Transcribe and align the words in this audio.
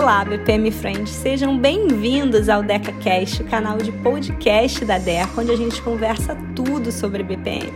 Olá, 0.00 0.24
BPM 0.24 0.70
Friends, 0.70 1.10
sejam 1.10 1.58
bem-vindos 1.58 2.48
ao 2.48 2.62
DecaCast, 2.62 3.42
o 3.42 3.50
canal 3.50 3.78
de 3.78 3.90
podcast 4.00 4.84
da 4.84 4.96
Deca, 4.96 5.40
onde 5.40 5.50
a 5.50 5.56
gente 5.56 5.82
conversa 5.82 6.36
tudo 6.54 6.92
sobre 6.92 7.24
BPM. 7.24 7.72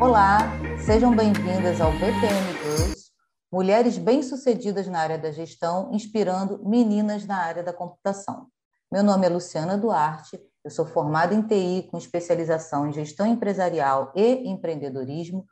Olá, 0.00 0.38
sejam 0.78 1.14
bem-vindas 1.14 1.80
ao 1.80 1.90
BPM 1.90 2.52
Girls, 2.62 3.10
mulheres 3.52 3.98
bem-sucedidas 3.98 4.86
na 4.86 5.00
área 5.00 5.18
da 5.18 5.32
gestão, 5.32 5.90
inspirando 5.92 6.64
meninas 6.64 7.26
na 7.26 7.38
área 7.38 7.64
da 7.64 7.72
computação. 7.72 8.46
Meu 8.90 9.02
nome 9.02 9.26
é 9.26 9.28
Luciana 9.28 9.76
Duarte, 9.76 10.40
eu 10.64 10.70
sou 10.70 10.86
formada 10.86 11.34
em 11.34 11.42
TI 11.42 11.88
com 11.90 11.98
especialização 11.98 12.88
em 12.88 12.92
gestão 12.92 13.26
empresarial 13.26 14.12
e 14.14 14.48
empreendedorismo 14.48 15.44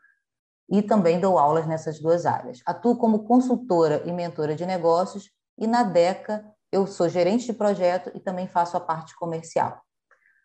e 0.71 0.83
também 0.83 1.21
dou 1.21 1.39
aulas 1.39 1.67
nessas 1.67 2.01
duas 2.01 2.27
áreas. 2.27 2.61
Atuo 2.67 2.97
como 2.97 3.25
consultora 3.25 4.03
e 4.07 4.13
mentora 4.13 4.55
de 4.55 4.65
negócios 4.65 5.31
e 5.59 5.67
na 5.67 5.83
DECA 5.83 6.45
eu 6.73 6.87
sou 6.87 7.09
gerente 7.09 7.47
de 7.47 7.53
projeto 7.53 8.11
e 8.15 8.21
também 8.21 8.49
faço 8.49 8.77
a 8.77 8.81
parte 8.81 9.15
comercial. 9.15 9.81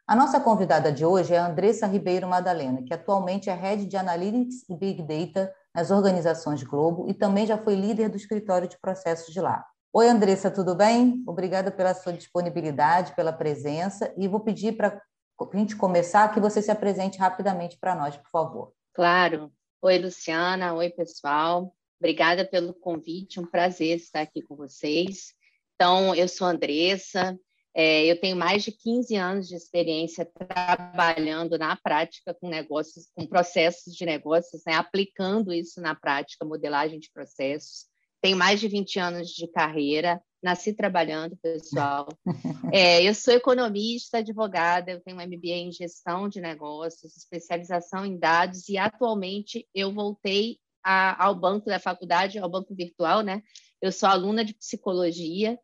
A 0.08 0.16
nossa 0.16 0.40
convidada 0.40 0.92
de 0.92 1.06
hoje 1.06 1.34
é 1.34 1.38
a 1.38 1.46
Andressa 1.46 1.86
Ribeiro 1.86 2.28
Madalena, 2.28 2.82
que 2.84 2.94
atualmente 2.94 3.50
é 3.50 3.54
Head 3.54 3.86
de 3.86 3.96
Analytics 3.96 4.68
e 4.68 4.76
Big 4.76 5.04
Data 5.04 5.54
nas 5.74 5.92
organizações 5.92 6.64
Globo 6.64 7.08
e 7.08 7.14
também 7.14 7.46
já 7.46 7.58
foi 7.58 7.76
líder 7.76 8.10
do 8.10 8.18
escritório 8.18 8.68
de 8.68 8.78
processos 8.80 9.34
de 9.34 9.40
lá. 9.40 9.64
Oi, 9.94 10.08
Andressa, 10.08 10.52
tudo 10.52 10.76
bem? 10.76 11.24
Obrigada 11.28 11.72
pela 11.72 11.94
sua 11.94 12.14
disponibilidade, 12.14 13.16
pela 13.16 13.34
presença 13.34 14.14
e 14.18 14.28
vou 14.28 14.40
pedir 14.40 14.78
para 14.78 15.02
a 15.40 15.58
gente 15.58 15.76
começar 15.76 16.32
que 16.32 16.40
você 16.40 16.62
se 16.62 16.70
apresente 16.70 17.18
rapidamente 17.18 17.78
para 17.80 17.96
nós, 17.96 18.16
por 18.18 18.30
favor. 18.30 18.74
Claro. 18.94 19.52
Oi, 19.82 19.98
Luciana. 19.98 20.74
Oi, 20.74 20.90
pessoal. 20.90 21.74
Obrigada 22.02 22.46
pelo 22.46 22.74
convite. 22.74 23.40
Um 23.40 23.46
prazer 23.46 23.96
estar 23.96 24.20
aqui 24.20 24.42
com 24.42 24.54
vocês. 24.54 25.34
Então, 25.76 26.14
eu 26.14 26.28
sou 26.28 26.46
Andressa. 26.46 27.40
É, 27.74 28.04
eu 28.06 28.20
tenho 28.20 28.36
mais 28.36 28.66
de 28.66 28.74
15 28.74 29.16
anos 29.16 29.48
de 29.48 29.56
experiência 29.56 30.26
trabalhando 30.26 31.58
na 31.58 31.78
prática 31.78 32.34
com 32.34 32.50
negócios, 32.50 33.10
com 33.16 33.26
processos 33.26 33.96
de 33.96 34.06
negócios, 34.06 34.62
né? 34.68 34.74
aplicando 34.74 35.54
isso 35.54 35.80
na 35.80 35.96
prática, 35.96 36.44
modelagem 36.44 37.00
de 37.00 37.10
processos. 37.10 37.86
Tenho 38.22 38.38
mais 38.38 38.60
de 38.60 38.68
20 38.68 39.00
anos 39.00 39.30
de 39.30 39.48
carreira, 39.48 40.22
nasci 40.42 40.74
trabalhando, 40.74 41.38
pessoal. 41.38 42.08
É, 42.72 43.04
eu 43.04 43.16
sou 43.16 43.34
economista, 43.34 44.20
advogada, 44.20 44.92
eu 44.92 45.02
tenho 45.02 45.18
um 45.18 45.22
MBA 45.22 45.56
em 45.56 45.72
gestão 45.72 46.30
de 46.30 46.40
negócios, 46.40 47.18
especialização 47.18 48.06
em 48.06 48.16
dados 48.16 48.70
e 48.70 48.78
atualmente 48.78 49.68
eu 49.74 49.92
voltei 49.92 50.60
a, 50.84 51.26
ao 51.26 51.34
banco 51.34 51.66
da 51.66 51.80
faculdade, 51.80 52.38
ao 52.38 52.48
banco 52.48 52.76
virtual, 52.76 53.22
né? 53.22 53.42
Eu 53.82 53.92
sou 53.92 54.08
aluna 54.08 54.46
de 54.46 54.54
psicologia, 54.54 55.58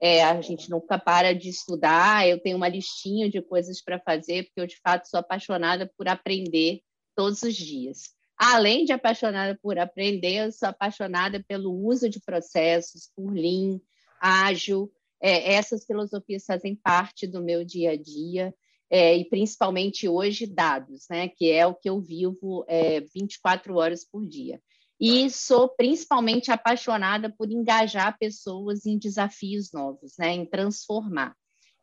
é, 0.00 0.22
a 0.22 0.40
gente 0.40 0.70
nunca 0.70 0.98
para 0.98 1.34
de 1.34 1.48
estudar, 1.48 2.28
eu 2.28 2.40
tenho 2.40 2.56
uma 2.56 2.68
listinha 2.68 3.28
de 3.28 3.42
coisas 3.42 3.82
para 3.82 3.98
fazer, 3.98 4.44
porque 4.44 4.60
eu 4.60 4.66
de 4.66 4.78
fato 4.80 5.08
sou 5.08 5.18
apaixonada 5.18 5.90
por 5.96 6.06
aprender 6.06 6.80
todos 7.16 7.42
os 7.42 7.56
dias. 7.56 8.10
Além 8.44 8.84
de 8.84 8.92
apaixonada 8.92 9.56
por 9.62 9.78
aprender, 9.78 10.46
eu 10.46 10.50
sou 10.50 10.68
apaixonada 10.68 11.40
pelo 11.46 11.72
uso 11.72 12.10
de 12.10 12.18
processos, 12.20 13.08
por 13.14 13.32
Lean, 13.32 13.80
ágil. 14.20 14.90
É, 15.22 15.52
essas 15.52 15.84
filosofias 15.84 16.44
fazem 16.44 16.74
parte 16.74 17.24
do 17.24 17.40
meu 17.40 17.64
dia 17.64 17.92
a 17.92 17.96
dia, 17.96 18.52
é, 18.90 19.16
e 19.16 19.24
principalmente 19.26 20.08
hoje 20.08 20.44
dados, 20.44 21.06
né, 21.08 21.28
que 21.28 21.52
é 21.52 21.64
o 21.64 21.74
que 21.76 21.88
eu 21.88 22.00
vivo 22.00 22.64
é, 22.66 23.02
24 23.14 23.76
horas 23.76 24.04
por 24.04 24.26
dia. 24.26 24.60
E 24.98 25.30
sou 25.30 25.68
principalmente 25.68 26.50
apaixonada 26.50 27.32
por 27.32 27.48
engajar 27.48 28.18
pessoas 28.18 28.84
em 28.86 28.98
desafios 28.98 29.70
novos, 29.72 30.14
né, 30.18 30.32
em 30.32 30.44
transformar. 30.44 31.36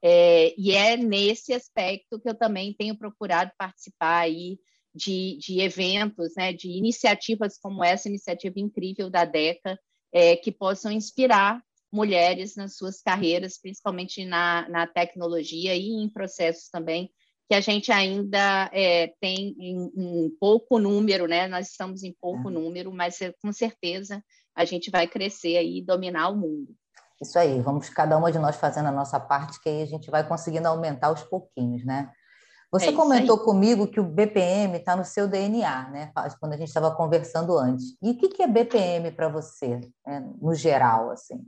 É, 0.04 0.54
e 0.58 0.72
é 0.72 0.98
nesse 0.98 1.54
aspecto 1.54 2.20
que 2.20 2.28
eu 2.28 2.36
também 2.36 2.74
tenho 2.74 2.98
procurado 2.98 3.50
participar 3.58 4.24
aí 4.24 4.60
de, 5.00 5.38
de 5.38 5.62
eventos, 5.62 6.34
né, 6.36 6.52
de 6.52 6.70
iniciativas 6.70 7.58
como 7.58 7.84
essa 7.84 8.10
iniciativa 8.10 8.60
incrível 8.60 9.10
da 9.10 9.24
DECA, 9.24 9.80
é, 10.12 10.36
que 10.36 10.52
possam 10.52 10.92
inspirar 10.92 11.62
mulheres 11.92 12.56
nas 12.56 12.76
suas 12.76 13.02
carreiras, 13.02 13.58
principalmente 13.60 14.26
na, 14.26 14.68
na 14.70 14.86
tecnologia 14.86 15.76
e 15.76 15.88
em 15.90 16.10
processos 16.10 16.70
também, 16.70 17.10
que 17.48 17.56
a 17.56 17.62
gente 17.62 17.92
ainda 17.92 18.70
é, 18.72 19.08
tem 19.20 19.56
em, 19.58 19.92
em, 19.96 20.30
pouco 20.40 20.78
número, 20.78 21.28
né? 21.28 21.48
Nós 21.48 21.70
estamos 21.72 22.04
em 22.04 22.16
pouco 22.22 22.50
é. 22.50 22.52
número, 22.52 22.92
mas 22.92 23.20
é, 23.22 23.34
com 23.42 23.52
certeza 23.52 24.24
a 24.56 24.66
gente 24.66 24.92
vai 24.92 25.08
crescer 25.08 25.58
aí 25.58 25.78
e 25.80 25.86
dominar 25.86 26.30
o 26.30 26.38
mundo. 26.38 26.76
Isso 27.22 27.40
aí, 27.40 27.60
vamos 27.62 27.90
cada 27.90 28.18
uma 28.18 28.32
de 28.32 28.38
nós 28.38 28.56
fazendo 28.58 28.88
a 28.88 28.92
nossa 28.92 29.20
parte, 29.20 29.60
que 29.62 29.68
aí 29.68 29.82
a 29.82 29.86
gente 29.86 30.12
vai 30.12 30.28
conseguindo 30.28 30.68
aumentar 30.68 31.08
aos 31.08 31.24
pouquinhos, 31.24 31.84
né? 31.86 32.12
Você 32.72 32.90
é 32.90 32.94
comentou 32.94 33.40
comigo 33.40 33.88
que 33.88 34.00
o 34.00 34.04
BPM 34.04 34.78
está 34.78 34.96
no 34.96 35.04
seu 35.04 35.28
DNA, 35.28 35.90
né? 35.90 36.12
Quando 36.40 36.54
a 36.54 36.58
gente 36.58 36.68
estava 36.68 36.96
conversando 36.96 37.58
antes. 37.58 37.98
E 38.02 38.12
o 38.12 38.18
que 38.18 38.44
é 38.44 38.48
BPM 38.48 39.12
para 39.12 39.28
você, 39.28 39.80
né? 40.06 40.32
no 40.40 40.54
geral, 40.54 41.10
assim? 41.10 41.42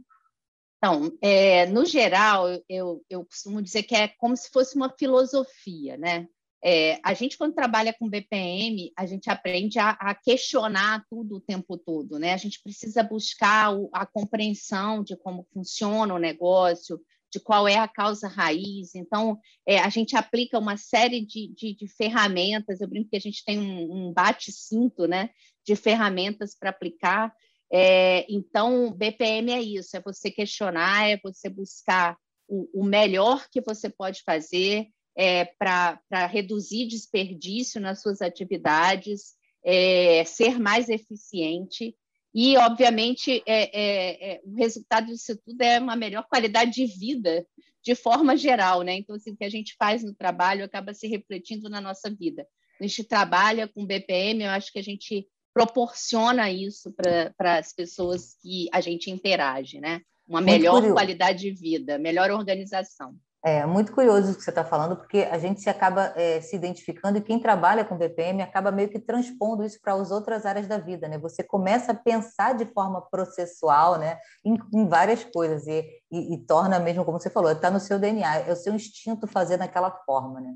Então, 0.77 1.11
é, 1.21 1.67
no 1.67 1.85
geral, 1.85 2.47
eu, 2.67 3.05
eu 3.07 3.23
costumo 3.23 3.61
dizer 3.61 3.83
que 3.83 3.95
é 3.95 4.07
como 4.07 4.35
se 4.35 4.49
fosse 4.49 4.75
uma 4.75 4.89
filosofia, 4.89 5.95
né? 5.95 6.27
É, 6.63 6.99
a 7.03 7.13
gente, 7.13 7.37
quando 7.37 7.55
trabalha 7.55 7.93
com 7.93 8.09
BPM, 8.09 8.91
a 8.95 9.05
gente 9.05 9.29
aprende 9.29 9.79
a, 9.79 9.91
a, 9.91 10.13
questionar 10.15 11.05
tudo 11.09 11.37
o 11.37 11.41
tempo 11.41 11.77
todo, 11.77 12.17
né? 12.17 12.33
A 12.33 12.37
gente 12.37 12.61
precisa 12.63 13.03
buscar 13.03 13.75
o, 13.75 13.89
a 13.93 14.05
compreensão 14.05 15.03
de 15.03 15.15
como 15.15 15.47
funciona 15.53 16.13
o 16.13 16.19
negócio, 16.19 16.99
de 17.31 17.39
qual 17.39 17.67
é 17.67 17.77
a 17.77 17.87
causa 17.87 18.27
raiz. 18.27 18.93
Então, 18.93 19.39
é, 19.65 19.79
a 19.79 19.89
gente 19.89 20.15
aplica 20.15 20.59
uma 20.59 20.75
série 20.75 21.25
de, 21.25 21.47
de, 21.55 21.73
de, 21.75 21.87
ferramentas. 21.87 22.81
Eu 22.81 22.87
brinco 22.87 23.09
que 23.09 23.15
a 23.15 23.21
gente 23.21 23.43
tem 23.45 23.57
um, 23.57 24.07
um 24.09 24.13
bate-cinto 24.13 25.07
né, 25.07 25.29
de 25.65 25.75
ferramentas 25.75 26.55
para 26.55 26.69
aplicar. 26.69 27.33
É, 27.71 28.25
então, 28.29 28.91
BPM 28.91 29.51
é 29.51 29.61
isso: 29.61 29.95
é 29.95 30.01
você 30.01 30.29
questionar, 30.29 31.09
é 31.09 31.17
você 31.23 31.49
buscar 31.49 32.17
o, 32.47 32.81
o 32.81 32.83
melhor 32.83 33.47
que 33.49 33.61
você 33.61 33.89
pode 33.89 34.21
fazer 34.23 34.87
é, 35.15 35.45
para 35.45 36.25
reduzir 36.29 36.87
desperdício 36.87 37.79
nas 37.79 38.01
suas 38.01 38.21
atividades, 38.21 39.35
é, 39.63 40.25
ser 40.25 40.59
mais 40.59 40.89
eficiente. 40.89 41.95
E, 42.33 42.57
obviamente, 42.57 43.43
é, 43.45 43.63
é, 43.73 44.33
é, 44.33 44.41
o 44.45 44.55
resultado 44.55 45.07
disso 45.07 45.37
tudo 45.45 45.61
é 45.61 45.79
uma 45.79 45.95
melhor 45.95 46.25
qualidade 46.29 46.71
de 46.71 46.85
vida, 46.85 47.45
de 47.83 47.93
forma 47.93 48.37
geral. 48.37 48.81
Né? 48.83 48.95
Então, 48.95 49.15
assim, 49.15 49.31
o 49.31 49.37
que 49.37 49.43
a 49.43 49.49
gente 49.49 49.75
faz 49.77 50.03
no 50.03 50.13
trabalho 50.13 50.63
acaba 50.63 50.93
se 50.93 51.07
refletindo 51.07 51.69
na 51.69 51.81
nossa 51.81 52.09
vida. 52.09 52.47
A 52.79 52.87
gente 52.87 53.03
trabalha 53.03 53.67
com 53.67 53.85
BPM, 53.85 54.43
eu 54.43 54.49
acho 54.49 54.71
que 54.71 54.79
a 54.79 54.83
gente 54.83 55.27
proporciona 55.53 56.49
isso 56.49 56.93
para 56.93 57.57
as 57.57 57.73
pessoas 57.73 58.35
que 58.41 58.69
a 58.71 58.79
gente 58.79 59.11
interage, 59.11 59.79
né? 59.79 60.01
Uma 60.27 60.39
Muito 60.39 60.53
melhor 60.53 60.75
curioso. 60.75 60.93
qualidade 60.93 61.39
de 61.39 61.51
vida, 61.51 61.99
melhor 61.99 62.31
organização. 62.31 63.13
É 63.43 63.65
muito 63.65 63.91
curioso 63.91 64.31
o 64.31 64.35
que 64.35 64.43
você 64.43 64.51
está 64.51 64.63
falando, 64.63 64.95
porque 64.95 65.27
a 65.31 65.37
gente 65.39 65.61
se 65.61 65.69
acaba 65.69 66.13
é, 66.15 66.39
se 66.41 66.55
identificando 66.55 67.17
e 67.17 67.21
quem 67.21 67.39
trabalha 67.39 67.83
com 67.83 67.97
BPM 67.97 68.39
acaba 68.43 68.71
meio 68.71 68.87
que 68.87 68.99
transpondo 68.99 69.63
isso 69.63 69.79
para 69.81 69.93
as 69.93 70.11
outras 70.11 70.45
áreas 70.45 70.67
da 70.67 70.77
vida, 70.77 71.07
né? 71.07 71.17
Você 71.17 71.41
começa 71.41 71.91
a 71.91 71.95
pensar 71.95 72.53
de 72.53 72.65
forma 72.65 73.01
processual, 73.01 73.97
né, 73.97 74.19
em, 74.45 74.59
em 74.71 74.87
várias 74.87 75.23
coisas 75.23 75.65
e, 75.65 75.83
e, 76.11 76.35
e, 76.35 76.37
torna 76.45 76.79
mesmo, 76.79 77.03
como 77.03 77.19
você 77.19 77.31
falou, 77.31 77.51
está 77.51 77.71
no 77.71 77.79
seu 77.79 77.97
DNA, 77.97 78.41
é 78.41 78.51
o 78.51 78.55
seu 78.55 78.75
instinto 78.75 79.25
fazer 79.25 79.57
daquela 79.57 79.89
forma, 80.05 80.39
né? 80.39 80.53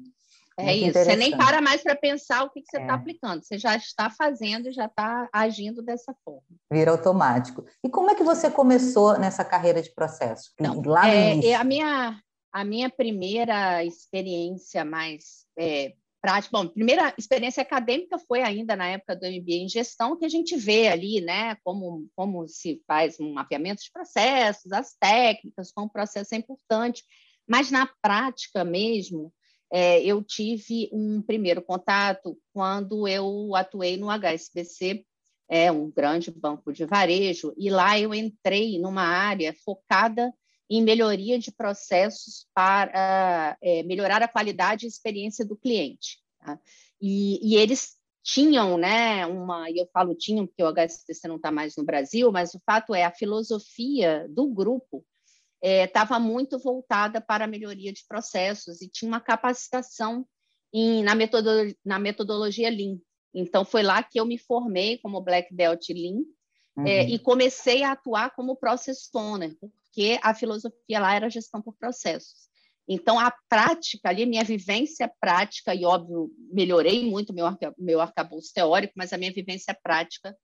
É 0.58 0.64
Muito 0.64 0.98
isso, 0.98 1.04
você 1.04 1.16
nem 1.18 1.36
para 1.36 1.62
mais 1.62 1.84
para 1.84 1.96
pensar 1.96 2.44
o 2.44 2.50
que, 2.50 2.62
que 2.62 2.70
você 2.70 2.78
está 2.78 2.94
é. 2.94 2.96
aplicando, 2.96 3.44
você 3.44 3.58
já 3.58 3.76
está 3.76 4.10
fazendo 4.10 4.70
e 4.70 4.72
já 4.72 4.86
está 4.86 5.28
agindo 5.34 5.82
dessa 5.82 6.16
forma. 6.24 6.44
Vira 6.72 6.92
automático. 6.92 7.66
E 7.84 7.90
como 7.90 8.10
é 8.10 8.16
que 8.16 8.24
você 8.24 8.50
começou 8.50 9.20
nessa 9.20 9.44
carreira 9.44 9.82
de 9.82 9.94
processo? 9.94 10.52
Não, 10.58 10.82
Lá 10.86 11.10
é, 11.10 11.46
é, 11.46 11.56
a, 11.56 11.64
minha, 11.64 12.18
a 12.56 12.64
minha 12.64 12.90
primeira 12.90 13.84
experiência 13.84 14.86
mais 14.86 15.46
é, 15.60 15.94
prática, 16.22 16.58
bom, 16.58 16.66
primeira 16.70 17.14
experiência 17.18 17.62
acadêmica 17.62 18.18
foi 18.18 18.44
ainda 18.44 18.78
na 18.78 18.88
época 18.88 19.14
do 19.14 19.26
MBA 19.28 19.56
em 19.56 19.68
gestão, 19.68 20.18
que 20.18 20.24
a 20.24 20.30
gente 20.30 20.56
vê 20.56 20.88
ali, 20.88 21.20
né, 21.20 21.58
como, 21.66 22.08
como 22.16 22.48
se 22.48 22.82
faz 22.88 23.20
um 23.20 23.34
mapeamento 23.34 23.84
de 23.84 23.92
processos, 23.92 24.72
as 24.72 24.96
técnicas, 24.98 25.70
como 25.74 25.88
o 25.88 25.92
processo 25.92 26.34
é 26.34 26.38
importante, 26.38 27.04
mas 27.46 27.70
na 27.70 27.90
prática 28.02 28.64
mesmo, 28.64 29.34
é, 29.70 30.02
eu 30.02 30.24
tive 30.24 30.90
um 30.94 31.22
primeiro 31.22 31.62
contato 31.62 32.40
quando 32.54 33.06
eu 33.06 33.54
atuei 33.54 33.98
no 33.98 34.10
HSBC, 34.10 35.06
é 35.50 35.70
um 35.70 35.92
grande 35.92 36.32
banco 36.32 36.72
de 36.72 36.86
varejo, 36.86 37.54
e 37.58 37.70
lá 37.70 38.00
eu 38.00 38.14
entrei 38.14 38.80
numa 38.80 39.04
área 39.04 39.54
focada 39.66 40.34
em 40.70 40.82
melhoria 40.84 41.38
de 41.38 41.52
processos 41.52 42.48
para 42.54 43.58
é, 43.62 43.84
melhorar 43.84 44.22
a 44.24 44.28
qualidade 44.28 44.86
e 44.86 44.90
experiência 44.90 45.46
do 45.46 45.56
cliente. 45.56 46.20
Tá? 46.40 46.60
E, 47.02 47.40
e, 47.42 47.56
eles 47.56 47.96
tinham, 48.24 48.78
né, 48.78 49.26
uma, 49.28 49.70
e 49.70 49.78
eu 49.78 49.88
falo 49.94 50.16
tinham 50.16 50.48
porque 50.48 50.64
o 50.64 50.68
HSBC 50.68 51.28
não 51.28 51.36
está 51.36 51.52
mais 51.52 51.76
no 51.76 51.84
Brasil, 51.84 52.32
mas 52.32 52.56
o 52.56 52.62
fato 52.66 52.96
é 52.96 53.04
a 53.04 53.12
filosofia 53.12 54.28
do 54.30 54.48
grupo 54.48 55.06
estava 55.62 56.16
é, 56.16 56.20
muito 56.20 56.60
voltada 56.60 57.22
para 57.22 57.46
a 57.46 57.48
melhoria 57.48 57.94
de 57.94 58.06
processos 58.08 58.82
e 58.82 58.90
tinha 58.90 59.10
uma 59.10 59.20
capacitação 59.20 60.26
em, 60.74 61.04
na, 61.04 61.16
metodologia, 61.16 61.76
na 61.86 62.00
metodologia 62.00 62.70
Lean. 62.70 63.00
Então, 63.34 63.66
foi 63.66 63.84
lá 63.84 64.02
que 64.02 64.20
eu 64.20 64.26
me 64.26 64.38
formei 64.38 64.98
como 65.00 65.22
Black 65.22 65.54
Belt 65.54 65.90
Lean 65.90 66.24
uhum. 66.78 66.86
é, 66.86 67.04
e 67.04 67.20
comecei 67.20 67.84
a 67.84 67.92
atuar 67.92 68.34
como 68.36 68.56
Process 68.56 69.10
Owner, 69.14 69.56
porque 69.96 70.20
a 70.22 70.34
filosofia 70.34 71.00
lá 71.00 71.16
era 71.16 71.30
gestão 71.30 71.62
por 71.62 71.74
processos. 71.78 72.50
Então, 72.88 73.18
a 73.18 73.34
prática 73.50 74.10
ali, 74.10 74.26
minha 74.26 74.44
vivência 74.44 75.10
prática, 75.20 75.74
e 75.74 75.86
óbvio, 75.86 76.30
melhorei 76.52 77.10
muito 77.10 77.34
meu, 77.34 77.46
meu 77.78 78.02
arcabouço 78.02 78.54
teórico, 78.54 78.94
mas 78.96 79.14
a 79.14 79.18
minha 79.18 79.32
vivência 79.32 79.76
prática 79.82 80.36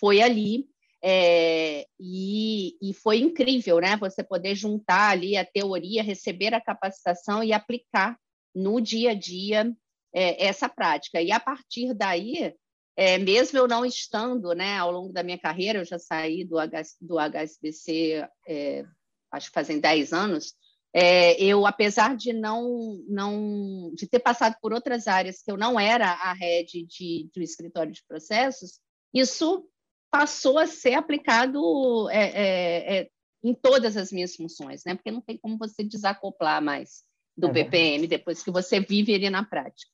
foi 0.00 0.20
ali, 0.20 0.66
é, 1.02 1.86
e, 2.00 2.76
e, 2.82 2.92
foi 2.92 3.18
incrível, 3.18 3.78
né? 3.78 3.96
Você 3.98 4.24
poder 4.24 4.56
juntar 4.56 5.10
ali 5.10 5.36
a 5.36 5.44
teoria, 5.44 6.02
receber 6.02 6.52
a 6.52 6.60
capacitação 6.60 7.44
e 7.44 7.52
aplicar 7.52 8.18
no 8.54 8.80
dia 8.80 9.12
a 9.12 9.14
dia 9.14 9.72
é, 10.12 10.46
essa 10.46 10.68
prática. 10.68 11.22
E 11.22 11.30
a 11.30 11.38
partir 11.38 11.94
daí, 11.94 12.52
é, 12.96 13.18
mesmo 13.18 13.58
eu 13.58 13.68
não 13.68 13.84
estando, 13.84 14.54
né, 14.54 14.78
ao 14.78 14.90
longo 14.90 15.12
da 15.12 15.22
minha 15.22 15.38
carreira, 15.38 15.80
eu 15.80 15.84
já 15.84 15.98
saí 15.98 16.44
do, 16.44 16.58
H, 16.58 16.82
do 16.98 17.18
HSBC, 17.18 18.26
é, 18.48 18.84
acho 19.32 19.48
que 19.48 19.54
fazem 19.54 19.80
10 19.80 20.12
anos, 20.12 20.54
é, 20.94 21.38
eu, 21.42 21.66
apesar 21.66 22.16
de 22.16 22.32
não, 22.32 23.04
não, 23.06 23.92
de 23.94 24.06
ter 24.06 24.18
passado 24.18 24.56
por 24.62 24.72
outras 24.72 25.06
áreas 25.06 25.42
que 25.42 25.50
eu 25.50 25.56
não 25.56 25.78
era 25.78 26.10
a 26.10 26.32
head 26.32 26.86
de, 26.86 27.28
do 27.34 27.42
escritório 27.42 27.92
de 27.92 28.02
processos, 28.08 28.80
isso 29.12 29.68
passou 30.10 30.58
a 30.58 30.66
ser 30.66 30.94
aplicado 30.94 32.08
é, 32.08 32.24
é, 32.24 32.96
é, 32.96 33.08
em 33.44 33.52
todas 33.52 33.96
as 33.96 34.10
minhas 34.10 34.34
funções, 34.34 34.84
né? 34.86 34.94
Porque 34.94 35.10
não 35.10 35.20
tem 35.20 35.36
como 35.36 35.58
você 35.58 35.84
desacoplar 35.84 36.62
mais 36.62 37.02
do 37.36 37.48
é 37.48 37.52
BPM 37.52 38.06
depois 38.06 38.42
que 38.42 38.50
você 38.50 38.80
vive 38.80 39.12
ele 39.12 39.28
na 39.28 39.44
prática. 39.44 39.90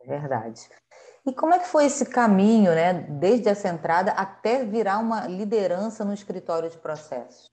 É 0.00 0.06
verdade. 0.06 0.62
E 1.26 1.32
como 1.34 1.52
é 1.52 1.58
que 1.58 1.68
foi 1.68 1.84
esse 1.84 2.06
caminho, 2.06 2.74
né, 2.74 2.94
desde 2.94 3.50
essa 3.50 3.68
entrada 3.68 4.12
até 4.12 4.64
virar 4.64 4.98
uma 4.98 5.26
liderança 5.26 6.04
no 6.04 6.14
escritório 6.14 6.70
de 6.70 6.78
processos? 6.78 7.50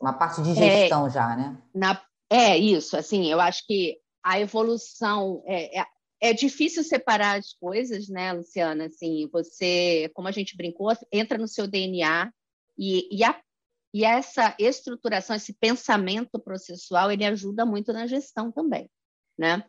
Uma 0.00 0.12
parte 0.12 0.42
de 0.42 0.54
gestão 0.54 1.06
é, 1.06 1.10
já, 1.10 1.36
né? 1.36 1.56
Na, 1.74 2.00
é 2.30 2.56
isso, 2.56 2.96
assim, 2.96 3.30
eu 3.30 3.40
acho 3.40 3.66
que 3.66 3.98
a 4.22 4.40
evolução 4.40 5.42
é, 5.46 5.80
é, 5.80 5.86
é, 6.20 6.32
difícil 6.32 6.82
separar 6.82 7.38
as 7.38 7.52
coisas, 7.52 8.08
né, 8.08 8.32
Luciana? 8.32 8.86
Assim, 8.86 9.28
você, 9.30 10.10
como 10.14 10.26
a 10.26 10.32
gente 10.32 10.56
brincou, 10.56 10.90
entra 11.12 11.36
no 11.36 11.46
seu 11.46 11.66
DNA 11.66 12.32
e, 12.78 13.18
e, 13.18 13.22
a, 13.22 13.38
e 13.92 14.04
essa 14.04 14.54
estruturação, 14.58 15.36
esse 15.36 15.52
pensamento 15.52 16.38
processual, 16.38 17.10
ele 17.12 17.24
ajuda 17.24 17.66
muito 17.66 17.92
na 17.92 18.06
gestão 18.06 18.50
também, 18.50 18.90
né? 19.38 19.64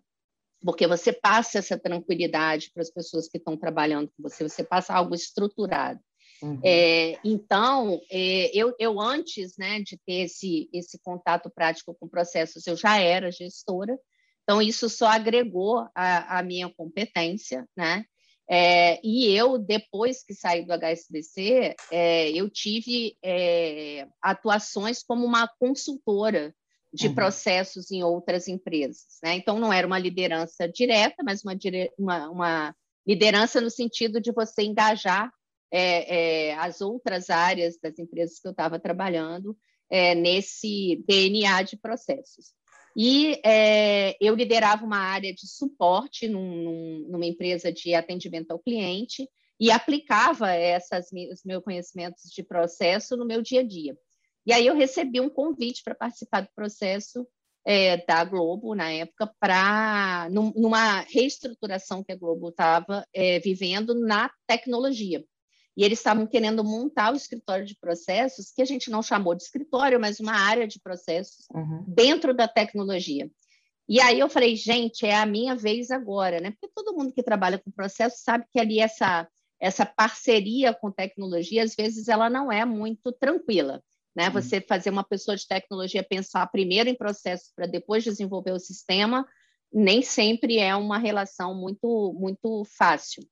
Porque 0.62 0.88
você 0.88 1.14
passa 1.14 1.60
essa 1.60 1.78
tranquilidade 1.78 2.72
para 2.74 2.82
as 2.82 2.90
pessoas 2.90 3.28
que 3.28 3.38
estão 3.38 3.56
trabalhando 3.56 4.08
com 4.08 4.24
você, 4.24 4.48
você 4.48 4.64
passa 4.64 4.94
algo 4.94 5.14
estruturado. 5.14 6.00
Uhum. 6.46 6.60
É, 6.64 7.18
então, 7.24 8.00
é, 8.12 8.52
eu, 8.54 8.76
eu 8.78 9.00
antes 9.00 9.58
né, 9.58 9.80
de 9.80 9.98
ter 10.06 10.26
esse, 10.26 10.70
esse 10.72 11.00
contato 11.00 11.50
prático 11.50 11.96
com 12.00 12.08
processos, 12.08 12.68
eu 12.68 12.76
já 12.76 13.00
era 13.00 13.32
gestora, 13.32 13.98
então, 14.46 14.62
isso 14.62 14.88
só 14.88 15.08
agregou 15.08 15.90
a, 15.96 16.40
a 16.40 16.44
minha 16.44 16.70
competência, 16.70 17.68
né? 17.76 18.06
É, 18.48 19.00
e 19.04 19.36
eu, 19.36 19.58
depois 19.58 20.24
que 20.24 20.36
saí 20.36 20.64
do 20.64 20.72
HSBC, 20.72 21.76
é, 21.92 22.30
eu 22.30 22.48
tive 22.48 23.18
é, 23.24 24.08
atuações 24.22 25.02
como 25.02 25.26
uma 25.26 25.48
consultora 25.60 26.54
de 26.94 27.08
uhum. 27.08 27.16
processos 27.16 27.90
em 27.90 28.04
outras 28.04 28.48
empresas. 28.48 29.18
Né? 29.24 29.34
Então, 29.34 29.60
não 29.60 29.74
era 29.74 29.88
uma 29.88 29.98
liderança 29.98 30.70
direta, 30.70 31.24
mas 31.26 31.44
uma, 31.44 31.56
uma, 31.98 32.30
uma 32.30 32.76
liderança 33.06 33.60
no 33.60 33.72
sentido 33.72 34.22
de 34.22 34.32
você 34.32 34.62
engajar 34.62 35.34
é, 35.72 36.50
é, 36.50 36.56
as 36.56 36.82
outras 36.82 37.30
áreas 37.30 37.78
das 37.82 37.98
empresas 38.00 38.40
que 38.40 38.48
eu 38.48 38.52
estava 38.52 38.80
trabalhando 38.80 39.58
é, 39.90 40.16
nesse 40.16 41.04
DNA 41.08 41.64
de 41.64 41.78
processos. 41.78 42.54
E 42.98 43.42
é, 43.44 44.16
eu 44.22 44.36
liderava 44.36 44.86
uma 44.86 45.00
área 45.00 45.34
de 45.34 45.48
suporte 45.48 46.28
num, 46.30 46.64
num, 46.64 47.08
numa 47.10 47.26
empresa 47.26 47.72
de 47.72 47.94
atendimento 47.94 48.52
ao 48.52 48.60
cliente 48.60 49.30
e 49.60 49.70
aplicava 49.70 50.52
essas, 50.52 51.08
os 51.32 51.44
meus 51.44 51.64
conhecimentos 51.64 52.30
de 52.32 52.44
processo 52.44 53.18
no 53.18 53.26
meu 53.26 53.42
dia 53.42 53.60
a 53.62 53.68
dia. 53.68 53.98
E 54.46 54.54
aí 54.54 54.66
eu 54.68 54.76
recebi 54.76 55.20
um 55.20 55.30
convite 55.30 55.84
para 55.84 55.96
participar 55.96 56.42
do 56.42 56.50
processo 56.56 57.28
é, 57.66 57.98
da 58.06 58.24
Globo, 58.24 58.76
na 58.76 58.92
época, 58.92 59.34
para 59.40 60.28
num, 60.32 60.54
numa 60.56 61.02
reestruturação 61.02 62.04
que 62.04 62.12
a 62.12 62.16
Globo 62.16 62.50
estava 62.50 63.06
é, 63.14 63.40
vivendo 63.40 63.96
na 63.96 64.30
tecnologia. 64.46 65.26
E 65.78 65.84
eles 65.84 66.00
estavam 66.00 66.26
querendo 66.26 66.64
montar 66.64 67.12
o 67.12 67.18
escritório 67.18 67.66
de 67.66 67.76
processos, 67.76 68.52
que 68.52 68.62
a 68.62 68.66
gente 68.66 68.90
não 68.90 69.04
chamou 69.04 69.36
de 69.36 69.44
escritório, 69.44 70.00
mas 70.00 70.20
uma 70.20 70.34
área 70.34 70.68
de 70.68 70.80
processos 70.80 71.46
uhum. 71.54 71.84
dentro 71.88 72.34
da 72.34 72.48
tecnologia. 72.48 73.30
E 73.88 74.00
aí 74.02 74.20
eu 74.20 74.30
falei, 74.30 74.56
gente, 74.56 75.06
é 75.06 75.16
a 75.16 75.26
minha 75.26 75.56
vez 75.56 75.92
agora, 75.92 76.40
né? 76.40 76.52
Porque 76.52 76.74
todo 76.74 76.96
mundo 76.96 77.14
que 77.14 77.22
trabalha 77.22 77.60
com 77.60 77.70
processo 77.70 78.18
sabe 78.24 78.46
que 78.52 78.60
ali 78.60 78.80
essa, 78.80 79.28
essa 79.60 79.86
parceria 79.86 80.74
com 80.74 80.92
tecnologia, 80.92 81.64
às 81.64 81.76
vezes, 81.76 82.08
ela 82.08 82.30
não 82.30 82.52
é 82.52 82.66
muito 82.66 83.12
tranquila. 83.12 83.84
Né? 84.16 84.28
Uhum. 84.28 84.34
Você 84.34 84.62
fazer 84.62 84.90
uma 84.90 85.04
pessoa 85.04 85.36
de 85.36 85.48
tecnologia 85.48 86.02
pensar 86.02 86.48
primeiro 86.48 86.90
em 86.90 86.96
processos 86.96 87.52
para 87.54 87.68
depois 87.68 88.04
desenvolver 88.04 88.52
o 88.52 88.60
sistema, 88.60 89.28
nem 89.72 90.02
sempre 90.02 90.58
é 90.58 90.76
uma 90.76 90.98
relação 90.98 91.54
muito, 91.54 92.14
muito 92.18 92.64
fácil. 92.66 93.24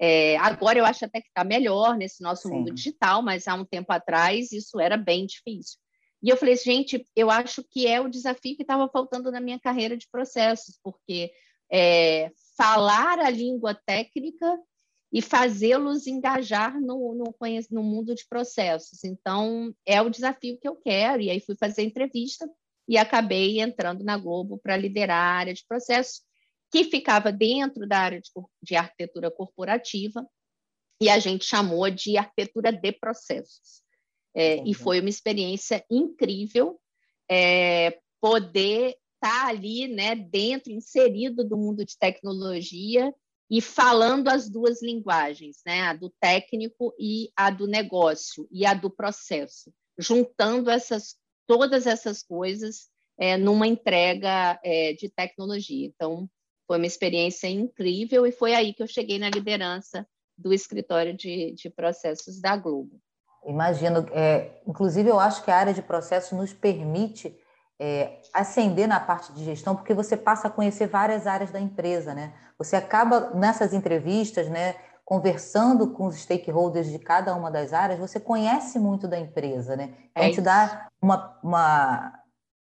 É, 0.00 0.36
agora 0.36 0.78
eu 0.78 0.84
acho 0.84 1.04
até 1.04 1.20
que 1.20 1.28
está 1.28 1.42
melhor 1.42 1.96
nesse 1.96 2.22
nosso 2.22 2.48
Sim. 2.48 2.54
mundo 2.54 2.72
digital, 2.72 3.20
mas 3.20 3.48
há 3.48 3.54
um 3.54 3.64
tempo 3.64 3.92
atrás 3.92 4.52
isso 4.52 4.78
era 4.78 4.96
bem 4.96 5.26
difícil. 5.26 5.78
E 6.22 6.28
eu 6.28 6.36
falei, 6.36 6.56
gente, 6.56 7.04
eu 7.14 7.30
acho 7.30 7.64
que 7.68 7.86
é 7.86 8.00
o 8.00 8.08
desafio 8.08 8.56
que 8.56 8.62
estava 8.62 8.88
faltando 8.88 9.30
na 9.30 9.40
minha 9.40 9.58
carreira 9.58 9.96
de 9.96 10.08
processos, 10.10 10.78
porque 10.82 11.30
é, 11.70 12.30
falar 12.56 13.18
a 13.18 13.30
língua 13.30 13.74
técnica 13.74 14.58
e 15.12 15.22
fazê-los 15.22 16.06
engajar 16.06 16.80
no, 16.80 17.14
no, 17.14 17.34
no, 17.70 17.82
mundo 17.82 18.14
de 18.14 18.26
processos. 18.28 19.04
Então, 19.04 19.74
é 19.86 20.02
o 20.02 20.10
desafio 20.10 20.58
que 20.60 20.68
eu 20.68 20.76
quero. 20.76 21.22
E 21.22 21.30
aí 21.30 21.40
fui 21.40 21.56
fazer 21.56 21.82
entrevista 21.82 22.48
e 22.86 22.98
acabei 22.98 23.60
entrando 23.60 24.04
na 24.04 24.18
Globo 24.18 24.58
para 24.58 24.76
liderar 24.76 25.16
a 25.16 25.38
área 25.38 25.54
de 25.54 25.64
processos 25.66 26.22
que 26.70 26.84
ficava 26.84 27.32
dentro 27.32 27.86
da 27.86 27.98
área 27.98 28.20
de, 28.20 28.30
de 28.62 28.76
arquitetura 28.76 29.30
corporativa, 29.30 30.26
e 31.00 31.08
a 31.08 31.18
gente 31.18 31.44
chamou 31.44 31.88
de 31.90 32.16
arquitetura 32.16 32.72
de 32.72 32.92
processos. 32.92 33.82
É, 34.34 34.56
e 34.68 34.74
foi 34.74 35.00
uma 35.00 35.08
experiência 35.08 35.84
incrível 35.90 36.78
é, 37.30 37.98
poder 38.20 38.96
estar 39.14 39.44
tá 39.44 39.46
ali, 39.48 39.88
né, 39.88 40.14
dentro, 40.14 40.72
inserido 40.72 41.44
do 41.44 41.56
mundo 41.56 41.84
de 41.84 41.96
tecnologia 41.98 43.12
e 43.50 43.60
falando 43.60 44.28
as 44.28 44.48
duas 44.48 44.82
linguagens, 44.82 45.58
né, 45.66 45.82
a 45.82 45.94
do 45.94 46.12
técnico 46.20 46.94
e 46.98 47.30
a 47.34 47.50
do 47.50 47.66
negócio 47.66 48.46
e 48.50 48.66
a 48.66 48.74
do 48.74 48.90
processo, 48.90 49.72
juntando 49.98 50.70
essas 50.70 51.16
todas 51.46 51.86
essas 51.86 52.22
coisas 52.22 52.90
é, 53.18 53.36
numa 53.38 53.66
entrega 53.66 54.60
é, 54.62 54.92
de 54.92 55.08
tecnologia. 55.08 55.86
Então, 55.86 56.28
foi 56.68 56.76
uma 56.76 56.86
experiência 56.86 57.48
incrível 57.48 58.26
e 58.26 58.30
foi 58.30 58.54
aí 58.54 58.74
que 58.74 58.82
eu 58.82 58.86
cheguei 58.86 59.18
na 59.18 59.30
liderança 59.30 60.06
do 60.36 60.52
escritório 60.52 61.16
de, 61.16 61.52
de 61.52 61.70
processos 61.70 62.40
da 62.40 62.54
Globo. 62.56 63.00
Imagino, 63.46 64.06
é, 64.12 64.60
inclusive 64.66 65.08
eu 65.08 65.18
acho 65.18 65.42
que 65.42 65.50
a 65.50 65.56
área 65.56 65.72
de 65.72 65.80
processos 65.80 66.36
nos 66.36 66.52
permite 66.52 67.34
é, 67.80 68.20
ascender 68.34 68.86
na 68.86 69.00
parte 69.00 69.32
de 69.32 69.44
gestão, 69.44 69.74
porque 69.74 69.94
você 69.94 70.16
passa 70.16 70.48
a 70.48 70.50
conhecer 70.50 70.88
várias 70.88 71.26
áreas 71.26 71.50
da 71.50 71.58
empresa, 71.58 72.12
né? 72.14 72.34
Você 72.58 72.76
acaba 72.76 73.30
nessas 73.30 73.72
entrevistas, 73.72 74.48
né, 74.48 74.74
conversando 75.04 75.92
com 75.92 76.06
os 76.06 76.16
stakeholders 76.16 76.90
de 76.90 76.98
cada 76.98 77.34
uma 77.34 77.50
das 77.50 77.72
áreas, 77.72 77.98
você 77.98 78.20
conhece 78.20 78.78
muito 78.78 79.08
da 79.08 79.18
empresa, 79.18 79.74
né? 79.74 79.94
Então 80.10 80.24
é 80.24 80.30
te 80.32 80.40
dá 80.42 80.88
uma, 81.00 81.38
uma 81.42 82.17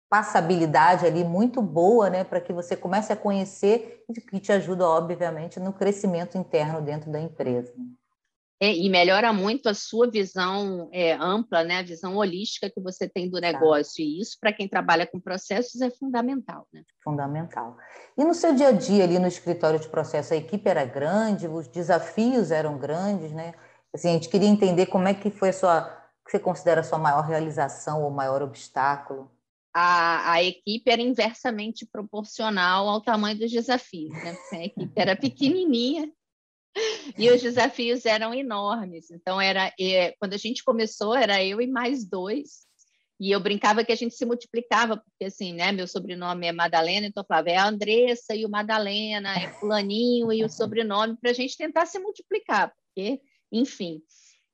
passabilidade 0.09 1.07
ali 1.07 1.23
muito 1.23 1.61
boa, 1.61 2.09
né, 2.09 2.25
para 2.25 2.41
que 2.41 2.53
você 2.53 2.75
comece 2.75 3.13
a 3.13 3.17
conhecer 3.17 4.05
e 4.09 4.21
que 4.21 4.41
te 4.41 4.51
ajuda, 4.53 4.87
obviamente, 4.87 5.61
no 5.61 5.73
crescimento 5.73 6.39
interno 6.39 6.81
dentro 6.81 7.11
da 7.11 7.21
empresa. 7.21 7.73
É, 8.61 8.75
e 8.75 8.91
melhora 8.91 9.33
muito 9.33 9.69
a 9.69 9.75
sua 9.75 10.11
visão 10.11 10.89
é, 10.93 11.13
ampla, 11.13 11.63
né? 11.63 11.79
a 11.79 11.83
visão 11.83 12.17
holística 12.17 12.69
que 12.69 12.81
você 12.81 13.09
tem 13.09 13.31
do 13.31 13.41
negócio. 13.41 14.03
E 14.03 14.21
isso, 14.21 14.37
para 14.41 14.53
quem 14.53 14.67
trabalha 14.67 15.07
com 15.07 15.21
processos, 15.21 15.81
é 15.81 15.89
fundamental. 15.91 16.67
Né? 16.73 16.83
Fundamental. 17.05 17.77
E 18.17 18.25
no 18.25 18.35
seu 18.35 18.53
dia 18.53 18.69
a 18.69 18.73
dia, 18.73 19.05
ali 19.05 19.17
no 19.21 19.29
escritório 19.29 19.79
de 19.79 19.89
processo, 19.89 20.35
a 20.35 20.37
equipe 20.37 20.69
era 20.69 20.85
grande, 20.85 21.47
os 21.47 21.69
desafios 21.69 22.51
eram 22.51 22.77
grandes, 22.77 23.31
né? 23.31 23.55
Assim, 23.95 24.09
a 24.09 24.13
gente 24.15 24.29
queria 24.29 24.49
entender 24.49 24.87
como 24.87 25.07
é 25.07 25.15
que 25.15 25.31
foi 25.31 25.51
a 25.51 25.53
sua, 25.53 25.83
que 26.25 26.33
você 26.33 26.41
considera 26.41 26.81
a 26.81 26.85
sua 26.85 26.99
maior 26.99 27.23
realização 27.23 28.03
ou 28.03 28.11
maior 28.11 28.43
obstáculo. 28.43 29.31
A, 29.81 30.33
a, 30.33 30.43
equipe 30.43 30.91
era 30.91 31.01
inversamente 31.01 31.87
proporcional 31.87 32.89
ao 32.89 33.01
tamanho 33.01 33.39
dos 33.39 33.53
desafios. 33.53 34.13
Né? 34.13 34.37
A 34.53 34.65
equipe 34.65 34.93
era 34.97 35.15
pequenininha 35.15 36.11
e 37.17 37.31
os 37.31 37.41
desafios 37.41 38.05
eram 38.05 38.35
enormes. 38.35 39.09
Então, 39.11 39.41
era 39.41 39.73
quando 40.19 40.35
a 40.35 40.37
gente 40.37 40.65
começou, 40.65 41.15
era 41.15 41.45
eu 41.45 41.61
e 41.61 41.69
mais 41.69 42.05
dois. 42.05 42.67
E 43.21 43.31
eu 43.31 43.39
brincava 43.39 43.85
que 43.85 43.93
a 43.93 43.97
gente 43.97 44.17
se 44.17 44.27
multiplicava, 44.27 44.97
porque 44.97 45.27
assim, 45.27 45.53
né? 45.53 45.71
Meu 45.71 45.87
sobrenome 45.87 46.47
é 46.47 46.53
Madalena, 46.53 47.07
então 47.07 47.23
eu 47.23 47.27
falava, 47.27 47.51
é 47.51 47.57
a 47.57 47.69
Andressa 47.69 48.35
e 48.35 48.45
o 48.45 48.51
Madalena, 48.51 49.33
é 49.37 49.49
fulaninho 49.61 50.33
e 50.33 50.45
o 50.45 50.49
sobrenome, 50.49 51.17
para 51.17 51.31
a 51.31 51.35
gente 51.35 51.57
tentar 51.57 51.87
se 51.87 52.01
multiplicar, 52.01 52.73
porque, 52.75 53.21
enfim. 53.53 54.03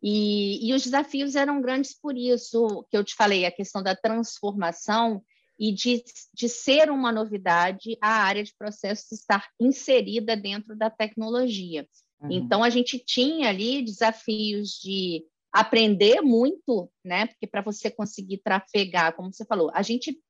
E, 0.07 0.69
e 0.69 0.75
os 0.75 0.83
desafios 0.83 1.35
eram 1.35 1.63
grandes 1.63 1.99
por 1.99 2.15
isso, 2.15 2.87
que 2.91 2.97
eu 2.97 3.03
te 3.03 3.15
falei, 3.15 3.47
a 3.47 3.51
questão 3.51 3.83
da 3.83 3.97
transformação 3.97 5.25
e 5.59 5.73
de, 5.73 6.05
de 6.35 6.47
ser 6.47 6.91
uma 6.91 7.11
novidade 7.11 7.97
a 8.03 8.11
área 8.11 8.45
de 8.45 8.55
processos 8.55 9.11
estar 9.13 9.49
inserida 9.59 10.37
dentro 10.37 10.77
da 10.77 10.91
tecnologia. 10.91 11.89
Uhum. 12.21 12.29
Então, 12.31 12.63
a 12.63 12.69
gente 12.69 12.99
tinha 12.99 13.49
ali 13.49 13.81
desafios 13.81 14.73
de 14.73 15.25
aprender 15.51 16.21
muito, 16.21 16.91
né? 17.03 17.27
Porque 17.29 17.47
para 17.47 17.63
você 17.63 17.91
conseguir 17.91 18.43
trafegar, 18.45 19.17
como 19.17 19.33
você 19.33 19.47
falou, 19.47 19.71
a 19.73 19.81
gente 19.81 20.21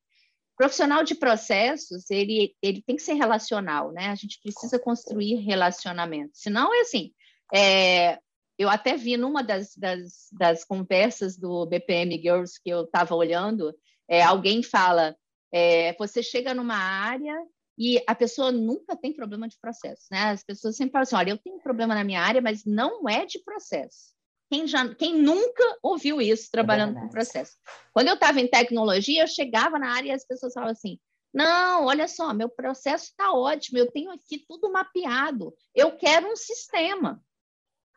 profissional 0.57 1.03
de 1.03 1.17
processos, 1.17 2.09
ele, 2.13 2.55
ele 2.63 2.81
tem 2.81 2.95
que 2.95 3.03
ser 3.03 3.15
relacional, 3.15 3.91
né? 3.91 4.07
A 4.11 4.15
gente 4.15 4.39
precisa 4.41 4.79
construir 4.79 5.35
relacionamento. 5.41 6.31
Senão 6.35 6.73
é 6.73 6.83
assim, 6.83 7.11
é, 7.53 8.21
eu 8.59 8.69
até 8.69 8.97
vi 8.97 9.17
numa 9.17 9.43
das, 9.43 9.75
das, 9.77 10.29
das, 10.33 10.65
conversas 10.65 11.37
do 11.37 11.67
BPM 11.67 12.21
Girls 12.21 12.61
que 12.63 12.71
eu 12.71 12.85
estava 12.85 13.15
olhando, 13.15 13.75
é, 14.09 14.23
alguém 14.23 14.63
fala, 14.63 15.17
é, 15.53 15.93
você 15.95 16.23
chega 16.23 16.55
numa 16.55 16.77
área 16.77 17.37
e 17.77 18.03
a 18.07 18.15
pessoa 18.15 18.53
nunca 18.53 18.97
tem 18.97 19.13
problema 19.13 19.49
de 19.49 19.59
processo, 19.59 20.07
né? 20.11 20.31
As 20.31 20.45
pessoas 20.45 20.77
sempre 20.77 20.93
falam 20.93 21.03
assim, 21.03 21.17
olha, 21.17 21.31
eu 21.31 21.39
tenho 21.39 21.57
um 21.57 21.61
problema 21.61 21.95
na 21.95 22.05
minha 22.05 22.21
área, 22.21 22.41
mas 22.41 22.65
não 22.65 23.09
é 23.09 23.27
de 23.27 23.41
processo. 23.41 24.15
Quem, 24.51 24.67
já, 24.69 24.95
quem 24.95 25.21
nunca 25.21 25.79
ouviu 25.83 26.21
isso 26.21 26.49
trabalhando 26.51 26.97
é 26.97 27.01
com 27.01 27.09
processo? 27.09 27.57
Quando 27.93 28.09
eu 28.09 28.15
estava 28.15 28.41
em 28.41 28.47
tecnologia, 28.47 29.23
eu 29.23 29.27
chegava 29.27 29.79
na 29.79 29.93
área 29.93 30.09
e 30.09 30.13
as 30.13 30.25
pessoas 30.25 30.53
falavam 30.53 30.73
assim, 30.73 30.99
não, 31.33 31.87
olha 31.87 32.07
só, 32.07 32.33
meu 32.33 32.49
processo 32.49 33.07
está 33.07 33.33
ótimo, 33.33 33.79
eu 33.79 33.91
tenho 33.91 34.13
aqui 34.13 34.45
tudo 34.47 34.71
mapeado, 34.71 35.53
eu 35.75 35.97
quero 35.97 36.31
um 36.31 36.37
sistema. 36.37 37.21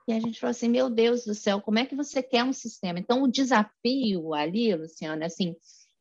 E 0.07 0.13
a 0.13 0.19
gente 0.19 0.39
falou 0.39 0.51
assim, 0.51 0.69
meu 0.69 0.89
Deus 0.89 1.25
do 1.25 1.35
céu, 1.35 1.61
como 1.61 1.79
é 1.79 1.85
que 1.85 1.95
você 1.95 2.23
quer 2.23 2.43
um 2.43 2.53
sistema? 2.53 2.97
Então, 2.97 3.23
o 3.23 3.31
desafio 3.31 4.33
ali, 4.33 4.73
Luciana, 4.73 5.25
assim, 5.25 5.53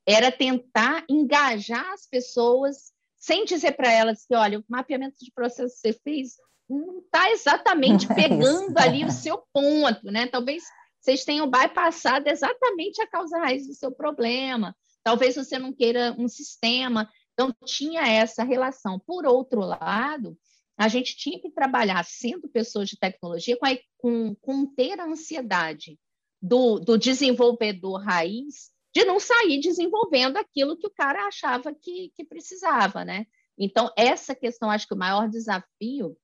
era 0.07 0.31
tentar 0.31 1.05
engajar 1.11 1.93
as 1.93 2.07
pessoas 2.07 2.93
sem 3.17 3.45
dizer 3.45 3.73
para 3.73 3.91
elas 3.91 4.25
que, 4.25 4.35
olha, 4.37 4.61
o 4.61 4.65
mapeamento 4.69 5.17
de 5.21 5.33
processo 5.33 5.75
que 5.75 5.81
você 5.81 5.93
fez 5.93 6.37
não 6.69 7.01
está 7.01 7.31
exatamente 7.31 8.07
pegando 8.15 8.79
ali 8.79 9.05
o 9.05 9.11
seu 9.11 9.43
ponto, 9.53 10.05
né? 10.05 10.29
Talvez 10.29 10.63
vocês 11.01 11.25
tenham 11.25 11.51
bypassado 11.51 12.29
exatamente 12.29 13.03
a 13.03 13.07
causa 13.09 13.39
raiz 13.39 13.67
do 13.67 13.75
seu 13.75 13.91
problema. 13.91 14.77
Talvez 15.03 15.35
você 15.35 15.59
não 15.59 15.73
queira 15.73 16.15
um 16.17 16.29
sistema. 16.29 17.09
Então, 17.33 17.53
tinha 17.65 18.03
essa 18.03 18.45
relação. 18.45 19.01
Por 19.05 19.27
outro 19.27 19.61
lado, 19.61 20.39
a 20.77 20.89
gente 20.89 21.17
tinha 21.17 21.41
que 21.41 21.51
trabalhar, 21.51 22.05
sendo 22.05 22.49
pessoas 22.49 22.89
de 22.89 22.99
tecnologia, 22.99 23.57
com, 23.57 23.67
a, 23.67 23.79
com, 23.97 24.35
com 24.37 24.67
ter 24.67 25.01
a 25.01 25.07
ansiedade 25.07 25.99
do, 26.41 26.79
do 26.79 26.99
desenvolvedor 26.99 28.03
raiz 28.03 28.71
de 28.95 29.05
não 29.05 29.21
sair 29.21 29.61
desenvolvendo 29.61 30.37
aquilo 30.37 30.77
que 30.77 30.87
o 30.87 30.93
cara 30.93 31.27
achava 31.27 31.75
que, 31.75 32.11
que 32.15 32.25
precisava, 32.25 33.05
né? 33.05 33.27
Então, 33.59 33.91
essa 33.97 34.35
questão, 34.35 34.71
acho 34.71 34.87
que 34.87 34.95
o 34.95 34.99
maior 34.99 35.29
desafio 35.29 36.17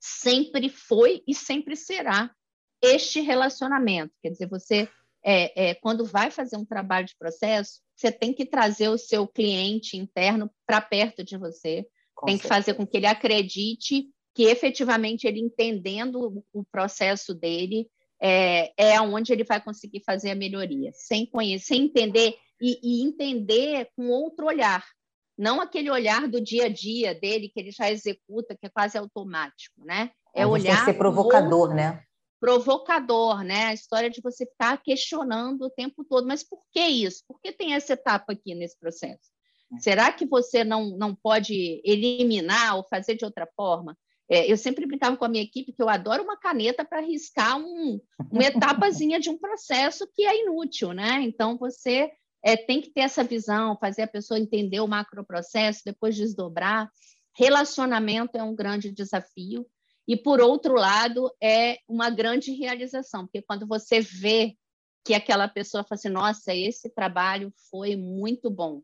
sempre 0.00 0.68
foi 0.68 1.22
e 1.26 1.34
sempre 1.34 1.76
será 1.76 2.30
este 2.82 3.20
relacionamento. 3.20 4.14
Quer 4.22 4.30
dizer, 4.30 4.48
você, 4.48 4.88
é, 5.24 5.70
é, 5.70 5.74
quando 5.74 6.04
vai 6.04 6.30
fazer 6.30 6.56
um 6.56 6.64
trabalho 6.64 7.06
de 7.06 7.16
processo, 7.18 7.80
você 7.96 8.12
tem 8.12 8.32
que 8.32 8.46
trazer 8.46 8.88
o 8.88 8.98
seu 8.98 9.26
cliente 9.26 9.96
interno 9.96 10.50
para 10.66 10.80
perto 10.80 11.24
de 11.24 11.36
você, 11.36 11.86
com 12.18 12.26
tem 12.26 12.36
certeza. 12.36 12.48
que 12.48 12.54
fazer 12.54 12.74
com 12.74 12.86
que 12.86 12.96
ele 12.96 13.06
acredite 13.06 14.08
que 14.34 14.44
efetivamente 14.44 15.26
ele 15.26 15.40
entendendo 15.40 16.44
o 16.52 16.64
processo 16.64 17.34
dele, 17.34 17.88
é, 18.20 18.72
é 18.76 19.00
onde 19.00 19.32
ele 19.32 19.44
vai 19.44 19.62
conseguir 19.62 20.02
fazer 20.04 20.30
a 20.30 20.34
melhoria, 20.34 20.90
sem 20.94 21.26
conhecer, 21.26 21.66
sem 21.66 21.84
entender 21.84 22.36
e, 22.60 22.78
e, 22.82 23.04
entender 23.04 23.88
com 23.96 24.08
outro 24.08 24.46
olhar, 24.46 24.84
não 25.36 25.60
aquele 25.60 25.90
olhar 25.90 26.28
do 26.28 26.40
dia 26.40 26.66
a 26.66 26.68
dia 26.68 27.14
dele 27.14 27.48
que 27.48 27.60
ele 27.60 27.70
já 27.70 27.90
executa, 27.90 28.56
que 28.56 28.66
é 28.66 28.68
quase 28.68 28.98
automático, 28.98 29.84
né? 29.84 30.10
É 30.34 30.44
olhar 30.46 30.76
tem 30.76 30.84
que 30.84 30.92
ser 30.92 30.98
provocador, 30.98 31.60
outro, 31.60 31.76
né? 31.76 32.02
Provocador, 32.40 33.44
né? 33.44 33.66
A 33.66 33.74
história 33.74 34.10
de 34.10 34.20
você 34.20 34.44
estar 34.44 34.80
questionando 34.82 35.62
o 35.62 35.70
tempo 35.70 36.04
todo, 36.04 36.26
mas 36.26 36.42
por 36.42 36.60
que 36.72 36.80
isso? 36.80 37.22
Por 37.26 37.40
que 37.40 37.52
tem 37.52 37.74
essa 37.74 37.92
etapa 37.92 38.32
aqui 38.32 38.54
nesse 38.54 38.78
processo? 38.78 39.30
Será 39.80 40.12
que 40.12 40.26
você 40.26 40.64
não, 40.64 40.96
não 40.96 41.14
pode 41.14 41.80
eliminar 41.84 42.76
ou 42.76 42.84
fazer 42.84 43.14
de 43.14 43.24
outra 43.24 43.46
forma? 43.54 43.96
É, 44.30 44.50
eu 44.50 44.56
sempre 44.56 44.86
brincava 44.86 45.16
com 45.16 45.24
a 45.24 45.28
minha 45.28 45.42
equipe 45.42 45.72
que 45.72 45.82
eu 45.82 45.88
adoro 45.88 46.22
uma 46.22 46.36
caneta 46.36 46.84
para 46.84 47.00
riscar 47.00 47.58
um, 47.58 48.00
uma 48.30 48.44
etapazinha 48.44 49.18
de 49.18 49.30
um 49.30 49.38
processo 49.38 50.06
que 50.14 50.26
é 50.26 50.42
inútil, 50.42 50.92
né? 50.92 51.20
Então, 51.22 51.56
você 51.56 52.10
é, 52.42 52.56
tem 52.56 52.80
que 52.80 52.90
ter 52.90 53.00
essa 53.02 53.24
visão, 53.24 53.78
fazer 53.78 54.02
a 54.02 54.08
pessoa 54.08 54.38
entender 54.38 54.80
o 54.80 54.86
macroprocesso, 54.86 55.82
depois 55.84 56.14
desdobrar. 56.14 56.90
Relacionamento 57.34 58.36
é 58.36 58.42
um 58.42 58.54
grande 58.54 58.92
desafio. 58.92 59.66
E, 60.06 60.16
por 60.16 60.40
outro 60.40 60.74
lado, 60.74 61.30
é 61.42 61.78
uma 61.86 62.10
grande 62.10 62.52
realização, 62.52 63.26
porque 63.26 63.42
quando 63.42 63.66
você 63.66 64.00
vê 64.00 64.56
que 65.04 65.14
aquela 65.14 65.48
pessoa 65.48 65.84
fala 65.84 65.98
assim, 65.98 66.08
nossa, 66.08 66.54
esse 66.54 66.90
trabalho 66.90 67.52
foi 67.70 67.96
muito 67.96 68.50
bom, 68.50 68.82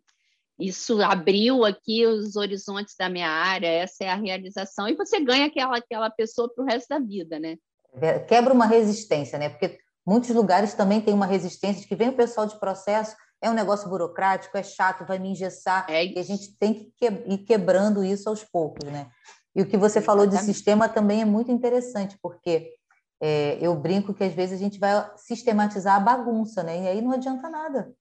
isso 0.59 1.03
abriu 1.03 1.65
aqui 1.65 2.07
os 2.07 2.37
horizontes 2.37 2.95
da 2.99 3.09
minha 3.09 3.29
área, 3.29 3.67
essa 3.67 4.05
é 4.05 4.11
a 4.11 4.17
realização, 4.17 4.89
e 4.89 4.95
você 4.95 5.21
ganha 5.21 5.47
aquela, 5.47 5.77
aquela 5.77 6.11
pessoa 6.11 6.53
para 6.53 6.65
o 6.65 6.67
resto 6.67 6.89
da 6.89 6.99
vida, 6.99 7.39
né? 7.39 7.57
É, 8.01 8.19
quebra 8.21 8.53
uma 8.53 8.67
resistência, 8.67 9.39
né? 9.39 9.49
Porque 9.49 9.79
muitos 10.07 10.31
lugares 10.31 10.75
também 10.75 11.01
tem 11.01 11.15
uma 11.15 11.27
resistência 11.27 11.83
de 11.83 11.89
que 11.89 11.97
vem 11.97 12.11
o 12.11 12.17
pessoal 12.17 12.47
de 12.47 12.59
processo, 12.59 13.17
é 13.43 13.51
um 13.51 13.55
negócio 13.55 13.89
burocrático, 13.89 14.57
é 14.57 14.63
chato, 14.63 15.05
vai 15.05 15.19
me 15.19 15.29
engessar, 15.29 15.87
é 15.89 16.07
e 16.07 16.19
a 16.19 16.23
gente 16.23 16.57
tem 16.57 16.91
que 16.97 17.07
ir 17.07 17.39
quebrando 17.39 18.05
isso 18.05 18.29
aos 18.29 18.43
poucos, 18.43 18.91
né? 18.91 19.09
E 19.55 19.63
o 19.63 19.67
que 19.67 19.77
você 19.77 20.01
falou 20.01 20.27
de 20.27 20.37
sistema 20.39 20.89
também 20.89 21.23
é 21.23 21.25
muito 21.25 21.51
interessante, 21.53 22.19
porque 22.23 22.73
é, 23.21 23.59
eu 23.61 23.75
brinco 23.77 24.13
que 24.13 24.25
às 24.25 24.33
vezes 24.33 24.59
a 24.59 24.63
gente 24.63 24.79
vai 24.79 24.93
sistematizar 25.17 25.97
a 25.97 26.01
bagunça, 26.01 26.63
né? 26.63 26.83
E 26.83 26.89
aí 26.89 27.03
não 27.03 27.13
adianta 27.13 27.49
nada. 27.49 27.93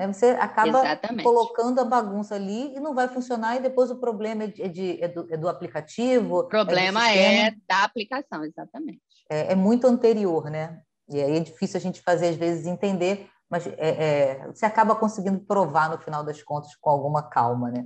Né? 0.00 0.06
Você 0.10 0.28
acaba 0.30 0.80
Exatamente. 0.80 1.22
colocando 1.22 1.78
a 1.78 1.84
bagunça 1.84 2.34
ali 2.34 2.74
e 2.74 2.80
não 2.80 2.94
vai 2.94 3.06
funcionar, 3.06 3.56
e 3.56 3.60
depois 3.60 3.90
o 3.90 3.96
problema 3.96 4.44
é, 4.44 4.46
de, 4.46 4.62
é, 4.62 4.68
de, 4.68 5.04
é, 5.04 5.08
do, 5.08 5.26
é 5.30 5.36
do, 5.36 5.46
aplicativo. 5.46 6.38
O 6.38 6.44
problema 6.44 7.10
é, 7.10 7.48
é 7.48 7.54
da 7.68 7.84
aplicação, 7.84 8.42
exatamente. 8.42 9.02
É, 9.28 9.52
é, 9.52 9.54
muito 9.54 9.86
anterior, 9.86 10.50
né? 10.50 10.80
E 11.06 11.20
aí 11.20 11.36
é 11.36 11.40
difícil 11.40 11.76
a 11.76 11.80
gente 11.80 12.00
fazer, 12.00 12.28
às 12.28 12.36
vezes, 12.36 12.66
entender, 12.66 13.28
mas 13.50 13.66
é, 13.66 14.46
você 14.46 14.64
acaba 14.64 14.96
conseguindo 14.96 15.40
provar 15.40 15.90
no 15.90 15.98
final 15.98 16.24
das 16.24 16.42
contas 16.42 16.74
com 16.76 16.88
alguma 16.88 17.22
calma, 17.28 17.70
né? 17.70 17.84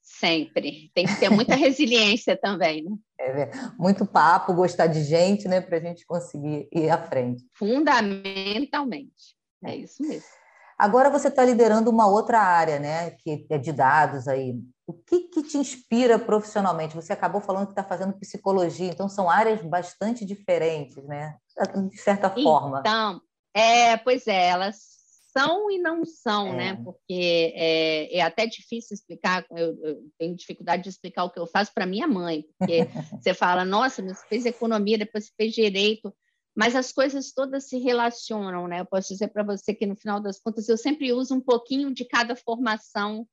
Sempre. 0.00 0.90
Tem 0.94 1.06
que 1.06 1.18
ter 1.18 1.30
muita 1.30 1.54
resiliência 1.56 2.36
também, 2.36 2.84
né? 2.84 2.96
É, 3.18 3.50
muito 3.76 4.06
papo, 4.06 4.54
gostar 4.54 4.86
de 4.86 5.02
gente, 5.02 5.48
né? 5.48 5.60
Para 5.60 5.78
a 5.78 5.80
gente 5.80 6.06
conseguir 6.06 6.68
ir 6.72 6.90
à 6.90 6.98
frente. 6.98 7.44
Fundamentalmente. 7.54 9.34
É 9.64 9.74
isso 9.74 10.02
mesmo. 10.02 10.39
Agora 10.80 11.10
você 11.10 11.28
está 11.28 11.44
liderando 11.44 11.90
uma 11.90 12.08
outra 12.08 12.40
área, 12.40 12.78
né, 12.78 13.10
que 13.10 13.46
é 13.50 13.58
de 13.58 13.70
dados 13.70 14.26
aí. 14.26 14.54
O 14.86 14.94
que, 14.94 15.28
que 15.28 15.42
te 15.42 15.58
inspira 15.58 16.18
profissionalmente? 16.18 16.96
Você 16.96 17.12
acabou 17.12 17.40
falando 17.40 17.66
que 17.66 17.72
está 17.72 17.84
fazendo 17.84 18.18
psicologia, 18.18 18.88
então 18.88 19.06
são 19.06 19.28
áreas 19.28 19.60
bastante 19.62 20.24
diferentes, 20.24 20.96
né? 21.04 21.36
De 21.90 21.98
certa 21.98 22.30
forma. 22.30 22.80
Então, 22.80 23.20
é, 23.54 23.98
pois 23.98 24.26
é, 24.26 24.48
elas 24.48 24.78
são 25.32 25.70
e 25.70 25.78
não 25.78 26.02
são, 26.04 26.48
é. 26.48 26.56
né? 26.56 26.80
Porque 26.82 27.52
é, 27.54 28.16
é, 28.16 28.22
até 28.22 28.46
difícil 28.46 28.94
explicar, 28.94 29.44
eu, 29.50 29.76
eu, 29.84 29.98
tenho 30.18 30.34
dificuldade 30.34 30.82
de 30.82 30.88
explicar 30.88 31.24
o 31.24 31.30
que 31.30 31.38
eu 31.38 31.46
faço 31.46 31.72
para 31.74 31.86
minha 31.86 32.08
mãe, 32.08 32.44
porque 32.58 32.88
você 33.20 33.34
fala, 33.34 33.64
nossa, 33.66 34.02
você 34.02 34.26
fez 34.28 34.46
economia, 34.46 34.98
depois 34.98 35.26
você 35.26 35.32
fez 35.36 35.52
direito, 35.52 36.12
mas 36.60 36.76
as 36.76 36.92
coisas 36.92 37.32
todas 37.32 37.70
se 37.70 37.78
relacionam, 37.78 38.68
né? 38.68 38.80
Eu 38.80 38.84
posso 38.84 39.08
dizer 39.08 39.28
para 39.28 39.42
você 39.42 39.72
que 39.72 39.86
no 39.86 39.96
final 39.96 40.20
das 40.20 40.38
contas 40.38 40.68
eu 40.68 40.76
sempre 40.76 41.10
uso 41.10 41.34
um 41.34 41.40
pouquinho 41.40 41.90
de 41.90 42.04
cada 42.04 42.36
formação 42.36 43.26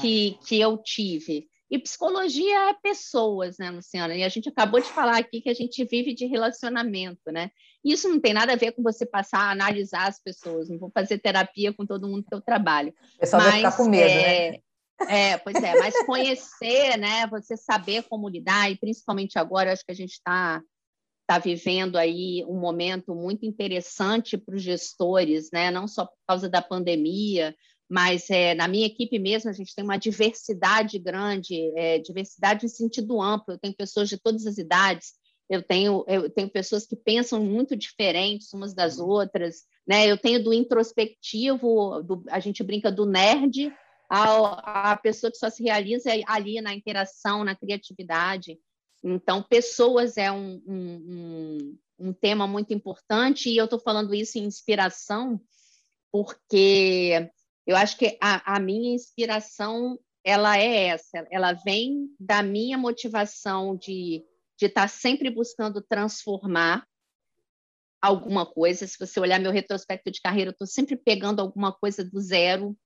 que, 0.00 0.36
que 0.44 0.60
eu 0.60 0.76
tive. 0.78 1.46
E 1.70 1.78
psicologia 1.78 2.70
é 2.70 2.74
pessoas, 2.82 3.56
né, 3.56 3.70
Luciana? 3.70 4.16
E 4.16 4.24
a 4.24 4.28
gente 4.28 4.48
acabou 4.48 4.80
de 4.80 4.88
falar 4.88 5.16
aqui 5.16 5.40
que 5.40 5.48
a 5.48 5.54
gente 5.54 5.84
vive 5.84 6.12
de 6.12 6.26
relacionamento, 6.26 7.30
né? 7.30 7.52
Isso 7.84 8.08
não 8.08 8.18
tem 8.18 8.34
nada 8.34 8.54
a 8.54 8.56
ver 8.56 8.72
com 8.72 8.82
você 8.82 9.06
passar 9.06 9.38
a 9.38 9.52
analisar 9.52 10.08
as 10.08 10.20
pessoas. 10.20 10.68
Não 10.68 10.76
vou 10.76 10.90
fazer 10.90 11.18
terapia 11.18 11.72
com 11.72 11.86
todo 11.86 12.08
mundo 12.08 12.24
que 12.28 12.34
eu 12.34 12.40
trabalho. 12.40 12.92
O 13.14 13.20
pessoal 13.20 13.42
mas, 13.42 13.52
vai 13.52 13.58
ficar 13.60 13.76
com 13.76 13.88
medo, 13.88 14.10
é, 14.10 14.50
né? 14.50 14.58
É, 15.08 15.38
pois 15.38 15.54
é, 15.54 15.78
mas 15.78 15.94
conhecer, 16.04 16.96
né? 16.98 17.28
Você 17.28 17.56
saber 17.56 18.02
como 18.08 18.28
lidar, 18.28 18.72
e 18.72 18.76
principalmente 18.76 19.38
agora, 19.38 19.72
acho 19.72 19.86
que 19.86 19.92
a 19.92 19.94
gente 19.94 20.14
está 20.14 20.60
tá 21.26 21.38
vivendo 21.38 21.96
aí 21.96 22.44
um 22.46 22.58
momento 22.58 23.14
muito 23.14 23.46
interessante 23.46 24.36
para 24.36 24.56
os 24.56 24.62
gestores, 24.62 25.50
né? 25.52 25.70
Não 25.70 25.86
só 25.86 26.06
por 26.06 26.16
causa 26.26 26.48
da 26.48 26.60
pandemia, 26.60 27.54
mas 27.88 28.28
é, 28.30 28.54
na 28.54 28.66
minha 28.66 28.86
equipe 28.86 29.18
mesmo 29.18 29.50
a 29.50 29.52
gente 29.52 29.74
tem 29.74 29.84
uma 29.84 29.96
diversidade 29.96 30.98
grande, 30.98 31.72
é, 31.76 31.98
diversidade 31.98 32.66
em 32.66 32.68
sentido 32.68 33.20
amplo. 33.20 33.54
Eu 33.54 33.58
tenho 33.58 33.74
pessoas 33.74 34.08
de 34.08 34.18
todas 34.18 34.46
as 34.46 34.58
idades, 34.58 35.12
eu 35.48 35.62
tenho, 35.62 36.04
eu 36.08 36.30
tenho 36.30 36.48
pessoas 36.48 36.86
que 36.86 36.96
pensam 36.96 37.44
muito 37.44 37.76
diferentes 37.76 38.52
umas 38.54 38.74
das 38.74 38.98
uhum. 38.98 39.06
outras, 39.06 39.64
né? 39.86 40.10
Eu 40.10 40.16
tenho 40.16 40.42
do 40.42 40.52
introspectivo, 40.52 42.02
do, 42.02 42.24
a 42.30 42.40
gente 42.40 42.62
brinca 42.62 42.90
do 42.90 43.04
nerd, 43.04 43.70
a, 44.08 44.92
a 44.92 44.96
pessoa 44.96 45.30
que 45.30 45.36
só 45.36 45.50
se 45.50 45.62
realiza 45.62 46.10
ali 46.26 46.60
na 46.60 46.74
interação, 46.74 47.44
na 47.44 47.54
criatividade. 47.54 48.58
Então, 49.02 49.42
pessoas 49.42 50.16
é 50.16 50.30
um, 50.30 50.62
um, 50.66 51.78
um, 51.98 52.08
um 52.08 52.12
tema 52.12 52.46
muito 52.46 52.72
importante, 52.72 53.48
e 53.48 53.56
eu 53.56 53.64
estou 53.64 53.80
falando 53.80 54.14
isso 54.14 54.38
em 54.38 54.44
inspiração, 54.44 55.40
porque 56.10 57.30
eu 57.66 57.76
acho 57.76 57.96
que 57.96 58.16
a, 58.20 58.56
a 58.56 58.60
minha 58.60 58.94
inspiração 58.94 59.98
ela 60.24 60.56
é 60.56 60.86
essa, 60.86 61.26
ela 61.30 61.52
vem 61.52 62.08
da 62.18 62.42
minha 62.42 62.78
motivação 62.78 63.76
de 63.76 64.24
de 64.62 64.66
estar 64.66 64.88
sempre 64.88 65.28
buscando 65.28 65.82
transformar 65.82 66.86
alguma 68.00 68.46
coisa. 68.46 68.86
Se 68.86 68.96
você 68.96 69.18
olhar 69.18 69.40
meu 69.40 69.50
retrospecto 69.50 70.08
de 70.08 70.20
carreira, 70.20 70.50
eu 70.50 70.52
estou 70.52 70.68
sempre 70.68 70.96
pegando 70.96 71.40
alguma 71.40 71.72
coisa 71.72 72.04
do 72.04 72.20
zero 72.20 72.76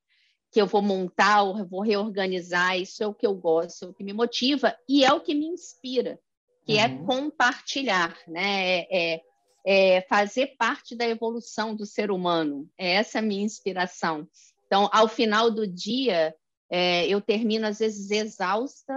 que 0.57 0.61
eu 0.63 0.67
vou 0.67 0.81
montar 0.81 1.43
ou 1.43 1.67
vou 1.67 1.83
reorganizar. 1.83 2.81
Isso 2.81 3.03
é 3.03 3.07
o 3.07 3.13
que 3.13 3.27
eu 3.27 3.35
gosto, 3.35 3.85
é 3.85 3.89
o 3.89 3.93
que 3.93 4.03
me 4.03 4.15
motiva 4.15 4.75
e 4.89 5.05
é 5.05 5.13
o 5.13 5.21
que 5.21 5.35
me 5.35 5.45
inspira, 5.45 6.19
que 6.65 6.79
é 6.79 6.87
uhum. 6.87 6.95
é 6.95 7.05
compartilhar, 7.05 8.17
né? 8.27 8.81
É, 8.81 8.87
é, 8.91 9.23
é, 9.67 10.01
fazer 10.09 10.57
parte 10.57 10.97
da 10.97 11.07
evolução 11.07 11.77
do 11.77 11.85
ser 11.85 12.11
humano. 12.11 12.67
É 12.79 12.93
essa 12.93 13.19
a 13.19 13.23
minha 13.23 13.45
inspiração. 13.45 14.27
Então, 14.65 14.89
ao 14.95 15.07
final 15.09 15.51
do 15.51 15.67
dia, 15.67 16.35
é, 16.71 17.07
eu 17.07 17.21
termino 17.21 17.67
às 17.67 17.81
vezes 17.81 18.11
exausta, 18.11 18.95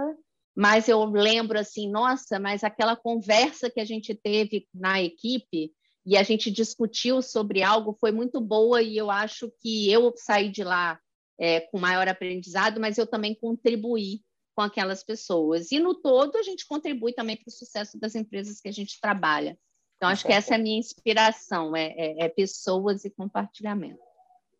mas 0.56 0.88
eu 0.88 1.04
lembro 1.04 1.58
assim, 1.58 1.90
nossa, 1.90 2.40
mas 2.40 2.64
aquela 2.64 2.96
conversa 2.96 3.68
que 3.68 3.80
a 3.80 3.84
gente 3.84 4.14
teve 4.14 4.66
na 4.72 5.02
equipe 5.02 5.74
e 6.06 6.16
a 6.16 6.22
gente 6.22 6.50
discutiu 6.50 7.20
sobre 7.20 7.62
algo 7.62 7.92
foi 8.00 8.12
muito 8.12 8.40
boa 8.40 8.80
e 8.80 8.96
eu 8.96 9.10
acho 9.10 9.52
que 9.60 9.92
eu 9.92 10.10
saí 10.16 10.48
de 10.48 10.64
lá 10.64 10.98
é, 11.40 11.60
com 11.60 11.78
maior 11.78 12.06
aprendizado, 12.06 12.78
mas 12.78 12.98
eu 12.98 13.06
também 13.06 13.34
contribuí 13.34 14.20
com 14.54 14.60
aquelas 14.60 15.02
pessoas. 15.02 15.72
E 15.72 15.80
no 15.80 15.94
todo 15.94 16.36
a 16.36 16.42
gente 16.42 16.66
contribui 16.66 17.14
também 17.14 17.36
para 17.36 17.48
o 17.48 17.52
sucesso 17.52 17.98
das 17.98 18.14
empresas 18.14 18.60
que 18.60 18.68
a 18.68 18.72
gente 18.72 19.00
trabalha. 19.00 19.58
Então 19.96 20.08
acho 20.08 20.26
que 20.26 20.32
essa 20.32 20.54
é 20.54 20.56
a 20.56 20.58
minha 20.58 20.78
inspiração, 20.78 21.74
é, 21.74 21.94
é, 21.96 22.24
é 22.24 22.28
pessoas 22.28 23.04
e 23.04 23.10
compartilhamento. 23.10 24.00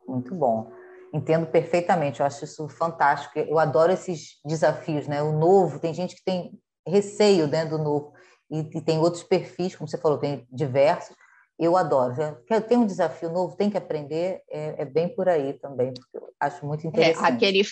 Muito 0.09 0.35
bom. 0.35 0.73
Entendo 1.13 1.47
perfeitamente, 1.47 2.21
eu 2.21 2.27
acho 2.27 2.45
isso 2.45 2.69
fantástico. 2.69 3.39
Eu 3.39 3.59
adoro 3.59 3.93
esses 3.93 4.39
desafios, 4.45 5.07
né? 5.07 5.23
O 5.23 5.33
novo, 5.33 5.81
tem 5.81 5.93
gente 5.93 6.15
que 6.15 6.25
tem 6.25 6.59
receio 6.87 7.47
né, 7.47 7.67
do 7.67 7.79
novo, 7.79 8.13
e, 8.51 8.61
e 8.61 8.81
tem 8.81 8.99
outros 8.99 9.23
perfis, 9.23 9.77
como 9.77 9.89
você 9.89 9.99
falou, 9.99 10.19
tem 10.19 10.47
diversos. 10.51 11.15
Eu 11.59 11.77
adoro. 11.77 12.15
Tenho 12.69 12.83
um 12.83 12.87
desafio 12.87 13.31
novo, 13.31 13.57
tem 13.57 13.71
que 13.71 13.77
aprender, 13.77 14.43
é, 14.49 14.83
é 14.83 14.85
bem 14.85 15.15
por 15.15 15.29
aí 15.29 15.53
também, 15.55 15.93
porque 15.93 16.17
eu 16.17 16.30
acho 16.41 16.67
muito 16.67 16.85
é, 16.87 16.89
interessante. 16.89 17.25
É, 17.25 17.35
aquele, 17.35 17.63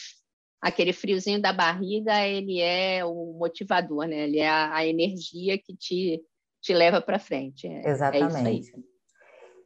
aquele 0.61 0.93
friozinho 0.93 1.41
da 1.41 1.53
barriga, 1.53 2.27
ele 2.27 2.61
é 2.61 3.05
o 3.05 3.37
motivador, 3.39 4.07
né? 4.07 4.25
Ele 4.25 4.39
é 4.39 4.49
a, 4.49 4.77
a 4.77 4.87
energia 4.87 5.59
que 5.59 5.75
te, 5.77 6.23
te 6.61 6.75
leva 6.75 7.01
para 7.01 7.19
frente. 7.19 7.67
É, 7.67 7.89
Exatamente. 7.89 8.71
É 8.75 8.99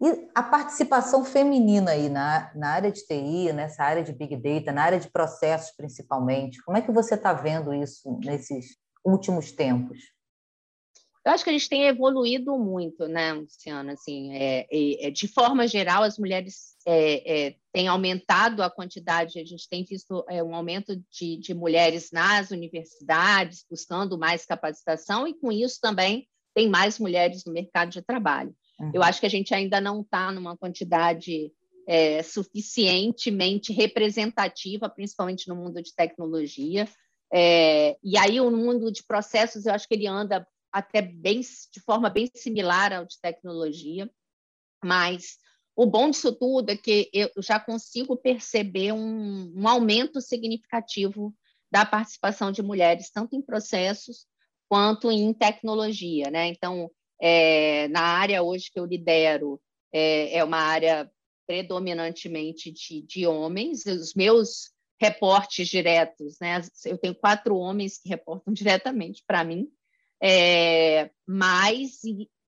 e 0.05 0.29
a 0.35 0.43
participação 0.43 1.25
feminina 1.25 1.93
aí 1.93 2.09
na, 2.09 2.51
na 2.57 2.71
área 2.71 2.91
de 2.91 3.07
TI, 3.07 3.53
nessa 3.53 3.85
área 3.85 4.03
de 4.03 4.12
Big 4.12 4.35
Data, 4.35 4.73
na 4.73 4.83
área 4.83 4.99
de 4.99 5.09
processos 5.09 5.71
principalmente, 5.77 6.61
como 6.65 6.77
é 6.77 6.83
que 6.83 6.91
você 6.91 7.15
está 7.15 7.33
vendo 7.33 7.73
isso 7.73 8.19
nesses 8.25 8.79
últimos 9.05 9.53
tempos? 9.53 9.99
Eu 11.25 11.33
acho 11.33 11.45
que 11.45 11.51
a 11.51 11.53
gente 11.53 11.69
tem 11.69 11.85
evoluído 11.85 12.59
muito, 12.59 13.07
né, 13.07 13.33
Luciana? 13.33 13.93
Assim, 13.93 14.33
é, 14.35 14.67
é, 14.71 15.11
de 15.11 15.29
forma 15.29 15.69
geral, 15.69 16.03
as 16.03 16.19
mulheres 16.19 16.77
é, 16.85 17.47
é, 17.47 17.57
têm 17.73 17.87
aumentado 17.87 18.61
a 18.61 18.71
quantidade, 18.71 19.39
a 19.39 19.45
gente 19.45 19.69
tem 19.69 19.85
visto 19.85 20.25
é, 20.29 20.43
um 20.43 20.55
aumento 20.55 20.97
de, 21.11 21.37
de 21.37 21.55
mulheres 21.55 22.11
nas 22.11 22.51
universidades, 22.51 23.65
buscando 23.71 24.19
mais 24.19 24.45
capacitação, 24.45 25.27
e 25.29 25.35
com 25.35 25.53
isso 25.53 25.79
também 25.81 26.27
tem 26.55 26.69
mais 26.69 26.99
mulheres 26.99 27.45
no 27.45 27.53
mercado 27.53 27.91
de 27.91 28.03
trabalho. 28.03 28.55
Uhum. 28.81 28.91
Eu 28.93 29.03
acho 29.03 29.21
que 29.21 29.27
a 29.27 29.31
gente 29.31 29.55
ainda 29.55 29.81
não 29.81 30.01
está 30.01 30.33
numa 30.33 30.57
quantidade 30.57 31.53
é, 31.87 32.23
suficientemente 32.23 33.73
representativa, 33.73 34.89
principalmente 34.89 35.49
no 35.49 35.55
mundo 35.55 35.81
de 35.81 35.95
tecnologia. 35.95 36.89
É, 37.33 37.97
e 38.03 38.19
aí, 38.19 38.41
o 38.41 38.51
mundo 38.51 38.91
de 38.91 39.05
processos, 39.05 39.67
eu 39.67 39.73
acho 39.73 39.89
que 39.89 39.95
ele 39.95 40.07
anda 40.07 40.47
até 40.73 41.03
bem, 41.03 41.41
de 41.41 41.81
forma 41.81 42.09
bem 42.09 42.31
similar 42.35 42.93
ao 42.93 43.05
de 43.05 43.21
tecnologia, 43.21 44.11
mas 44.83 45.39
o 45.77 45.87
bom 45.87 46.11
disso 46.11 46.33
tudo 46.33 46.71
é 46.71 46.77
que 46.77 47.11
eu 47.13 47.31
já 47.39 47.59
consigo 47.59 48.17
perceber 48.17 48.93
um, 48.93 49.53
um 49.57 49.69
aumento 49.69 50.21
significativo 50.21 51.35
da 51.71 51.87
participação 51.87 52.53
de 52.53 52.63
mulheres, 52.63 53.11
tanto 53.11 53.35
em 53.35 53.43
processos 53.43 54.27
quanto 54.69 55.11
em 55.11 55.33
tecnologia. 55.33 56.31
Né? 56.31 56.49
Então, 56.49 56.91
é, 57.21 57.89
na 57.89 58.03
área 58.03 58.43
hoje 58.43 58.71
que 58.71 58.79
eu 58.79 58.85
lidero, 58.85 59.61
é, 59.93 60.39
é 60.39 60.45
uma 60.45 60.59
área 60.59 61.11
predominantemente 61.47 62.71
de, 62.71 63.03
de, 63.03 63.27
homens. 63.27 63.87
Os 63.87 64.15
meus 64.15 64.71
reportes 65.01 65.69
diretos, 65.69 66.39
né? 66.41 66.61
Eu 66.85 66.97
tenho 66.97 67.15
quatro 67.15 67.57
homens 67.57 67.99
que 67.99 68.09
reportam 68.09 68.53
diretamente 68.55 69.23
para 69.27 69.45
mim, 69.45 69.69
é, 70.23 71.11
mas 71.27 72.01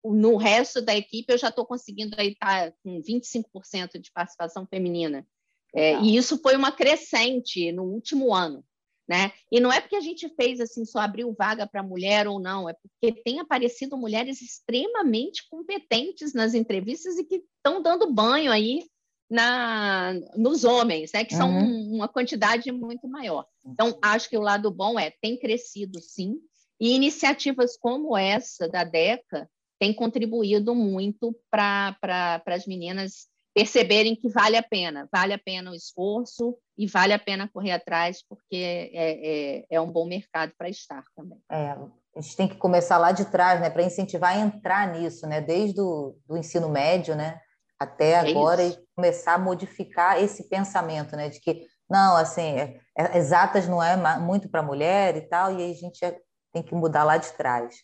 no 0.04 0.36
resto 0.36 0.82
da 0.82 0.96
equipe 0.96 1.32
eu 1.32 1.38
já 1.38 1.50
estou 1.50 1.66
conseguindo 1.66 2.16
aí 2.18 2.30
estar 2.34 2.72
tá 2.72 2.78
com 2.84 3.02
25% 3.02 4.00
de 4.00 4.12
participação 4.12 4.68
feminina. 4.68 5.26
É, 5.74 5.98
e 6.02 6.18
isso 6.18 6.38
foi 6.40 6.56
uma 6.58 6.72
crescente 6.72 7.72
no 7.72 7.84
último 7.84 8.34
ano. 8.34 8.64
Né? 9.08 9.32
E 9.52 9.60
não 9.60 9.74
é 9.74 9.82
porque 9.82 9.96
a 9.96 10.02
gente 10.02 10.30
fez 10.36 10.62
assim, 10.62 10.86
só 10.86 11.00
abriu 11.00 11.34
vaga 11.38 11.68
para 11.68 11.84
mulher 11.84 12.28
ou 12.28 12.40
não, 12.40 12.70
é 12.70 12.74
porque 12.74 13.22
tem 13.24 13.42
aparecido 13.42 13.98
mulheres 13.98 14.42
extremamente 14.42 15.50
competentes 15.50 16.34
nas 16.34 16.54
entrevistas 16.54 17.18
e 17.18 17.26
que 17.26 17.44
estão 17.58 17.82
dando 17.82 18.14
banho 18.14 18.52
aí 18.52 18.86
na, 19.30 20.14
nos 20.38 20.64
homens, 20.64 21.12
né? 21.14 21.26
que 21.26 21.36
são 21.36 21.50
uhum. 21.50 21.96
uma 21.96 22.08
quantidade 22.08 22.72
muito 22.72 23.06
maior. 23.06 23.46
Então, 23.66 23.98
acho 24.02 24.30
que 24.30 24.38
o 24.38 24.42
lado 24.42 24.72
bom 24.72 24.98
é, 24.98 25.12
tem 25.22 25.38
crescido 25.38 26.00
sim, 26.00 26.40
e 26.82 26.96
iniciativas 26.96 27.78
como 27.78 28.18
essa 28.18 28.68
da 28.68 28.84
DECA 28.84 29.48
têm 29.80 29.94
contribuído 29.94 30.74
muito 30.74 31.38
para 31.52 31.96
pra, 32.02 32.42
as 32.48 32.66
meninas 32.66 33.28
perceberem 33.54 34.16
que 34.16 34.28
vale 34.30 34.58
a 34.58 34.64
pena, 34.64 35.08
vale 35.12 35.34
a 35.34 35.38
pena 35.38 35.70
o 35.70 35.76
esforço 35.76 36.58
e 36.76 36.88
vale 36.88 37.14
a 37.14 37.20
pena 37.20 37.48
correr 37.54 37.72
atrás, 37.72 38.24
porque 38.28 38.56
é, 38.56 39.60
é, 39.60 39.66
é 39.70 39.82
um 39.82 39.92
bom 39.92 40.08
mercado 40.08 40.54
para 40.58 40.70
estar 40.70 41.04
também. 41.16 41.38
É, 41.52 41.72
a 42.16 42.22
gente 42.22 42.36
tem 42.36 42.48
que 42.48 42.56
começar 42.56 42.98
lá 42.98 43.12
de 43.12 43.26
trás, 43.26 43.62
né, 43.62 43.70
para 43.70 43.84
incentivar 43.84 44.36
a 44.36 44.40
entrar 44.40 44.92
nisso, 44.92 45.28
né, 45.28 45.40
desde 45.40 45.80
o 45.80 46.16
do 46.26 46.38
ensino 46.38 46.70
médio, 46.70 47.16
né, 47.16 47.40
até 47.78 48.12
é 48.12 48.20
agora, 48.20 48.64
e 48.64 48.76
começar 48.96 49.36
a 49.36 49.40
modificar 49.40 50.22
esse 50.24 50.50
pensamento, 50.50 51.16
né, 51.16 51.30
de 51.30 51.40
que, 51.40 51.68
não, 51.90 52.16
assim, 52.16 52.42
é, 52.42 52.80
é 52.98 53.18
exatas 53.18 53.68
não 53.68 53.84
é 53.84 54.20
muito 54.20 54.50
para 54.50 54.64
mulher 54.64 55.16
e 55.18 55.22
tal, 55.22 55.52
e 55.52 55.62
aí 55.62 55.72
a 55.72 55.76
gente 55.76 56.04
tem 56.52 56.64
que 56.64 56.76
mudar 56.76 57.04
lá 57.04 57.18
de 57.18 57.32
trás. 57.34 57.76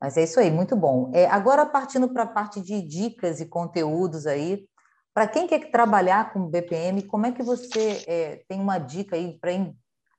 Mas 0.00 0.16
é 0.16 0.24
isso 0.24 0.40
aí, 0.40 0.50
muito 0.50 0.74
bom. 0.74 1.10
É, 1.14 1.26
agora, 1.26 1.64
partindo 1.64 2.12
para 2.12 2.24
a 2.24 2.28
parte 2.28 2.60
de 2.60 2.82
dicas 2.82 3.40
e 3.40 3.46
conteúdos 3.46 4.26
aí, 4.26 4.66
para 5.14 5.28
quem 5.28 5.46
quer 5.46 5.70
trabalhar 5.70 6.32
com 6.32 6.48
BPM, 6.48 7.02
como 7.02 7.26
é 7.26 7.32
que 7.32 7.42
você 7.42 8.02
é, 8.06 8.42
tem 8.48 8.60
uma 8.60 8.78
dica 8.78 9.14
aí 9.14 9.38
para 9.38 9.52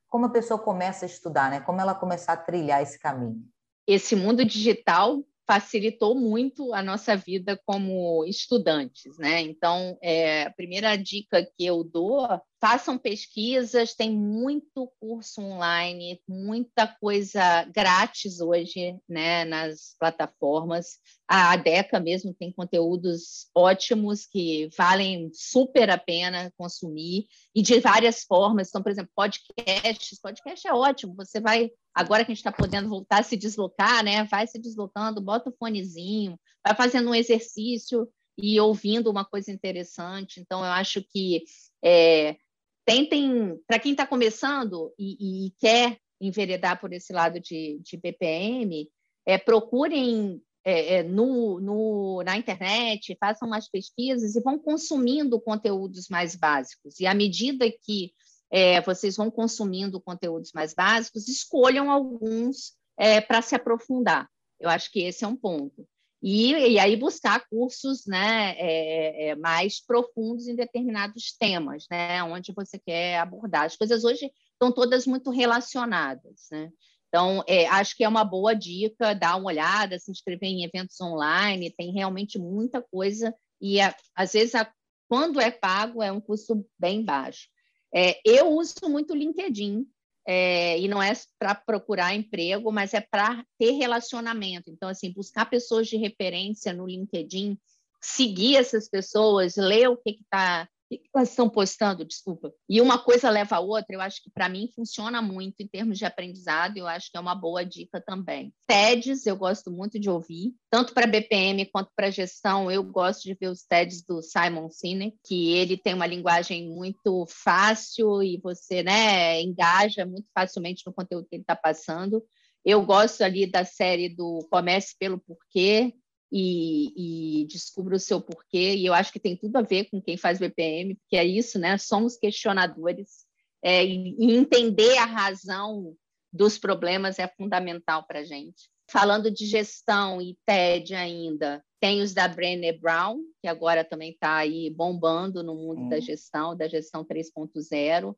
como 0.08 0.28
a 0.28 0.30
pessoa 0.30 0.60
começa 0.60 1.06
a 1.06 1.08
estudar, 1.08 1.50
né? 1.50 1.60
Como 1.60 1.82
ela 1.82 1.96
começar 1.96 2.34
a 2.34 2.38
trilhar 2.38 2.84
esse 2.84 3.00
caminho? 3.00 3.44
Esse 3.88 4.16
mundo 4.16 4.46
digital 4.46 5.24
facilitou 5.46 6.16
muito 6.16 6.74
a 6.74 6.82
nossa 6.82 7.16
vida 7.16 7.60
como 7.66 8.24
estudantes, 8.26 9.18
né? 9.18 9.42
Então, 9.42 9.98
é, 10.02 10.44
a 10.44 10.52
primeira 10.52 10.96
dica 10.96 11.44
que 11.44 11.66
eu 11.66 11.84
dou, 11.84 12.28
façam 12.64 12.98
pesquisas, 12.98 13.94
tem 13.94 14.10
muito 14.10 14.90
curso 14.98 15.42
online, 15.42 16.22
muita 16.26 16.88
coisa 16.88 17.66
grátis 17.66 18.40
hoje, 18.40 18.98
né, 19.06 19.44
nas 19.44 19.98
plataformas. 20.00 20.98
A 21.28 21.58
Deca 21.58 22.00
mesmo 22.00 22.34
tem 22.34 22.54
conteúdos 22.54 23.50
ótimos 23.54 24.26
que 24.26 24.70
valem 24.78 25.30
super 25.34 25.90
a 25.90 25.98
pena 25.98 26.54
consumir 26.58 27.26
e 27.54 27.62
de 27.62 27.82
várias 27.82 28.24
formas. 28.24 28.70
Então, 28.70 28.82
por 28.82 28.94
exemplo, 28.94 29.12
podcasts, 29.14 30.22
podcast 30.22 30.66
é 30.66 30.74
ótimo, 30.74 31.16
você 31.18 31.42
vai 31.42 31.70
agora 31.94 32.24
que 32.24 32.32
a 32.32 32.34
gente 32.34 32.46
está 32.46 32.52
podendo 32.54 32.88
voltar 32.88 33.20
a 33.20 33.24
se 33.24 33.36
deslocar, 33.36 34.06
né? 34.06 34.24
Vai 34.24 34.48
se 34.48 34.58
deslocando, 34.58 35.20
bota 35.20 35.50
o 35.50 35.56
fonezinho, 35.60 36.40
vai 36.66 36.74
fazendo 36.74 37.10
um 37.10 37.16
exercício 37.16 38.08
e 38.38 38.58
ouvindo 38.58 39.12
uma 39.12 39.26
coisa 39.26 39.52
interessante. 39.52 40.40
Então, 40.40 40.60
eu 40.60 40.72
acho 40.72 41.04
que 41.04 41.44
é, 41.84 42.38
tentem, 42.86 43.60
para 43.68 43.80
quem 43.80 43.92
está 43.92 44.06
começando 44.06 44.94
e, 44.98 45.48
e, 45.48 45.52
quer 45.60 45.98
enveredar 46.20 46.80
por 46.80 46.94
esse 46.94 47.12
lado 47.12 47.40
de, 47.40 47.80
de 47.82 47.98
BPM, 47.98 48.90
é, 49.26 49.38
procurem 49.38 50.42
é, 50.66 50.96
é, 50.96 51.04
no, 51.04 51.60
no, 51.60 52.24
na 52.24 52.38
internet, 52.38 53.18
façam 53.20 53.48
umas 53.48 53.70
pesquisas 53.70 54.36
e 54.36 54.42
vão 54.42 54.58
consumindo 54.58 55.40
conteúdos 55.42 56.08
mais 56.10 56.36
básicos. 56.36 57.00
E 57.00 57.06
à 57.06 57.14
medida 57.14 57.70
que 57.70 58.14
é, 58.50 58.80
vocês 58.82 59.18
vão 59.18 59.30
consumindo 59.32 60.00
conteúdos 60.00 60.52
mais 60.54 60.74
básicos, 60.74 61.28
escolham 61.28 61.92
alguns 61.92 62.74
é, 62.98 63.20
para 63.20 63.42
se 63.42 63.56
aprofundar. 63.56 64.30
Eu 64.60 64.70
acho 64.70 64.92
que 64.92 65.02
esse 65.02 65.26
é 65.26 65.28
um 65.28 65.36
ponto. 65.36 65.86
E, 66.26 66.54
e 66.54 66.80
aí 66.80 66.96
buscar 66.96 67.46
cursos 67.50 68.06
né, 68.08 68.56
é, 68.58 69.28
é, 69.28 69.36
mais 69.36 69.86
profundos 69.86 70.48
em 70.48 70.56
determinados 70.56 71.36
temas, 71.38 71.86
né, 71.92 72.24
onde 72.24 72.54
você 72.54 72.80
quer 72.80 73.20
abordar. 73.20 73.66
As 73.66 73.76
coisas 73.76 74.06
hoje 74.06 74.32
estão 74.54 74.72
todas 74.72 75.06
muito 75.06 75.30
relacionadas. 75.30 76.48
Né? 76.50 76.72
Então, 77.10 77.44
é, 77.46 77.68
acho 77.68 77.98
que 77.98 78.06
é 78.06 78.08
uma 78.08 78.24
boa 78.24 78.54
dica 78.54 79.14
dar 79.14 79.36
uma 79.36 79.48
olhada, 79.48 80.00
se 80.00 80.10
inscrever 80.10 80.48
em 80.48 80.64
eventos 80.64 81.00
online, 81.02 81.70
tem 81.70 81.92
realmente 81.92 82.40
muita 82.40 82.82
coisa, 82.82 83.36
e 83.62 83.80
às 84.16 84.32
vezes, 84.32 84.56
a, 84.56 84.72
quando 85.10 85.42
é 85.42 85.52
pago, 85.52 86.02
é 86.02 86.10
um 86.10 86.22
custo 86.22 86.66
bem 86.80 87.04
baixo. 87.04 87.50
É, 87.94 88.20
eu 88.26 88.50
uso 88.52 88.74
muito 88.90 89.14
o 89.14 89.16
LinkedIn, 89.16 89.86
é, 90.26 90.80
e 90.80 90.88
não 90.88 91.02
é 91.02 91.14
para 91.38 91.54
procurar 91.54 92.16
emprego, 92.16 92.72
mas 92.72 92.94
é 92.94 93.02
para 93.02 93.46
ter 93.58 93.72
relacionamento. 93.72 94.70
Então, 94.70 94.90
assim, 94.90 95.12
buscar 95.12 95.46
pessoas 95.50 95.88
de 95.88 95.98
referência 95.98 96.74
no 96.74 96.88
LinkedIn, 96.88 97.58
seguir 98.02 98.58
essas 98.58 98.90
pessoas, 98.90 99.56
ler 99.56 99.90
o 99.90 99.98
que 99.98 100.12
está 100.22 100.68
elas 101.14 101.30
estão 101.30 101.50
postando, 101.50 102.06
desculpa. 102.06 102.52
E 102.68 102.82
uma 102.82 102.98
coisa 102.98 103.30
leva 103.30 103.56
a 103.56 103.60
outra, 103.60 103.96
eu 103.96 104.02
acho 104.02 104.22
que 104.22 104.30
para 104.32 104.50
mim 104.50 104.70
funciona 104.76 105.22
muito 105.22 105.62
em 105.62 105.68
termos 105.68 105.98
de 105.98 106.06
aprendizado, 106.06 106.78
eu 106.78 106.88
acho 106.88 107.12
que 107.12 107.18
é 107.18 107.20
uma 107.20 107.36
boa 107.36 107.64
dica 107.64 108.02
também. 108.02 108.54
TEDs, 108.68 109.26
eu 109.26 109.36
gosto 109.36 109.72
muito 109.72 110.00
de 110.00 110.10
ouvir, 110.10 110.54
tanto 110.70 110.94
para 110.94 111.08
BPM 111.08 111.66
quanto 111.68 111.92
para 111.96 112.12
gestão, 112.12 112.70
eu 112.72 112.84
gosto 112.84 113.24
de 113.24 113.34
ver 113.34 113.50
os 113.50 113.64
TEDs 113.64 114.04
do 114.04 114.22
Simon 114.22 114.70
Sinek, 114.70 115.18
que 115.26 115.54
ele 115.54 115.78
tem 115.78 115.94
uma 115.94 116.08
linguagem 116.08 116.70
muito 116.70 117.26
fácil 117.28 118.22
e 118.22 118.40
você, 118.42 118.84
né, 118.84 119.42
engaja 119.42 120.06
muito 120.06 120.28
facilmente 120.34 120.84
no 120.86 120.94
conteúdo 120.94 121.28
que 121.28 121.36
ele 121.36 121.44
está 121.44 121.56
passando. 121.56 122.24
Eu 122.66 122.86
gosto 122.86 123.22
ali 123.24 123.46
da 123.46 123.66
série 123.66 124.08
do 124.08 124.40
Comece 124.50 124.96
pelo 124.98 125.20
Porquê, 125.20 125.94
e, 126.36 127.42
e 127.42 127.46
descubra 127.46 127.96
o 127.96 128.00
seu 128.00 128.20
porquê. 128.20 128.76
E 128.76 128.86
eu 128.88 128.94
acho 128.94 129.14
que 129.14 129.20
tem 129.20 129.38
tudo 129.38 129.56
a 129.58 129.62
ver 129.62 129.86
com 129.92 130.02
quem 130.02 130.18
faz 130.18 130.40
BPM, 130.40 130.96
porque 130.96 131.16
é 131.16 131.24
isso, 131.24 131.60
né? 131.60 131.78
Somos 131.78 132.18
questionadores 132.18 133.26
é, 133.64 133.86
e 133.86 134.16
entender 134.20 134.98
a 134.98 135.06
razão 135.06 135.96
dos 136.32 136.58
problemas 136.58 137.20
é 137.20 137.28
fundamental 137.28 138.04
para 138.08 138.22
a 138.22 138.24
gente. 138.24 138.68
Falando 138.90 139.30
de 139.30 139.46
gestão 139.46 140.20
e 140.20 140.36
TED 140.44 140.96
ainda, 140.96 141.64
tem 141.80 142.02
os 142.02 142.14
da 142.14 142.28
Brené 142.28 142.74
Brown, 142.74 143.20
que 143.40 143.48
agora 143.48 143.84
também 143.84 144.12
está 144.12 144.38
aí 144.38 144.72
bombando 144.72 145.44
no 145.44 145.54
mundo 145.54 145.82
hum. 145.82 145.90
da 145.90 146.00
gestão, 146.00 146.58
da 146.58 146.68
gestão 146.68 147.06
3.0 147.06 148.16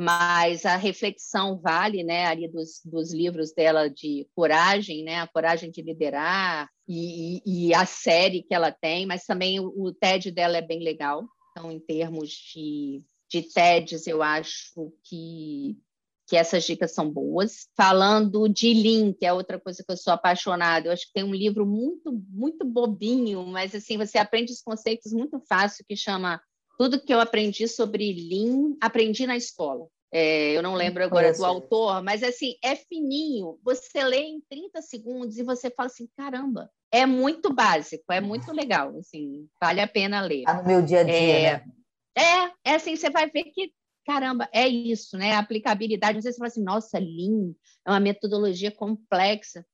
mas 0.00 0.64
a 0.64 0.76
reflexão 0.76 1.58
vale, 1.58 2.04
né, 2.04 2.26
ali 2.26 2.46
dos, 2.46 2.80
dos 2.84 3.12
livros 3.12 3.52
dela 3.52 3.90
de 3.90 4.28
coragem, 4.32 5.02
né, 5.02 5.16
a 5.16 5.26
coragem 5.26 5.72
de 5.72 5.82
liderar 5.82 6.70
e, 6.86 7.42
e, 7.44 7.74
a 7.74 7.84
série 7.84 8.44
que 8.44 8.54
ela 8.54 8.70
tem, 8.70 9.06
mas 9.06 9.24
também 9.24 9.58
o, 9.58 9.66
o, 9.76 9.92
TED 9.92 10.30
dela 10.30 10.56
é 10.56 10.62
bem 10.62 10.84
legal. 10.84 11.26
Então, 11.50 11.72
em 11.72 11.80
termos 11.80 12.30
de, 12.30 13.02
de 13.28 13.42
TEDs, 13.42 14.06
eu 14.06 14.22
acho 14.22 14.92
que 15.02 15.76
que 16.28 16.36
essas 16.36 16.64
dicas 16.64 16.92
são 16.92 17.10
boas. 17.10 17.68
Falando 17.74 18.46
de 18.48 18.74
Lean, 18.74 19.14
que 19.14 19.24
é 19.24 19.32
outra 19.32 19.58
coisa 19.58 19.82
que 19.82 19.90
eu 19.90 19.96
sou 19.96 20.12
apaixonada, 20.12 20.86
eu 20.86 20.92
acho 20.92 21.06
que 21.06 21.12
tem 21.14 21.24
um 21.24 21.34
livro 21.34 21.64
muito, 21.64 22.12
muito 22.28 22.66
bobinho, 22.66 23.46
mas 23.46 23.74
assim, 23.74 23.96
você 23.96 24.18
aprende 24.18 24.52
os 24.52 24.60
conceitos 24.60 25.10
muito 25.10 25.40
fácil, 25.48 25.86
que 25.88 25.96
chama 25.96 26.38
tudo 26.78 27.00
que 27.00 27.12
eu 27.12 27.20
aprendi 27.20 27.66
sobre 27.66 28.12
Lean, 28.12 28.76
aprendi 28.80 29.26
na 29.26 29.36
escola. 29.36 29.86
É, 30.10 30.52
eu 30.52 30.62
não 30.62 30.74
lembro 30.74 31.04
agora 31.04 31.34
do 31.34 31.44
autor, 31.44 32.02
mas 32.02 32.22
assim, 32.22 32.54
é 32.64 32.74
fininho. 32.74 33.58
Você 33.62 34.02
lê 34.02 34.20
em 34.20 34.40
30 34.48 34.80
segundos 34.80 35.36
e 35.36 35.42
você 35.42 35.70
fala 35.70 35.88
assim: 35.88 36.08
caramba, 36.16 36.70
é 36.90 37.04
muito 37.04 37.52
básico, 37.52 38.10
é 38.10 38.20
muito 38.20 38.50
legal, 38.52 38.96
assim, 38.96 39.46
vale 39.60 39.80
a 39.80 39.88
pena 39.88 40.22
ler. 40.22 40.44
Tá 40.44 40.54
no 40.54 40.66
meu 40.66 40.80
dia 40.80 41.00
a 41.00 41.04
dia, 41.04 41.12
é, 41.12 41.52
né? 41.52 41.64
É, 42.16 42.70
é 42.70 42.74
assim, 42.76 42.96
você 42.96 43.10
vai 43.10 43.28
ver 43.28 43.44
que, 43.44 43.70
caramba, 44.06 44.48
é 44.52 44.66
isso, 44.66 45.18
né? 45.18 45.32
A 45.32 45.40
aplicabilidade. 45.40 46.18
Às 46.18 46.24
vezes 46.24 46.36
você 46.36 46.38
fala 46.38 46.48
assim, 46.48 46.64
nossa, 46.64 46.98
Lean 46.98 47.52
é 47.86 47.90
uma 47.90 48.00
metodologia 48.00 48.70
complexa. 48.70 49.64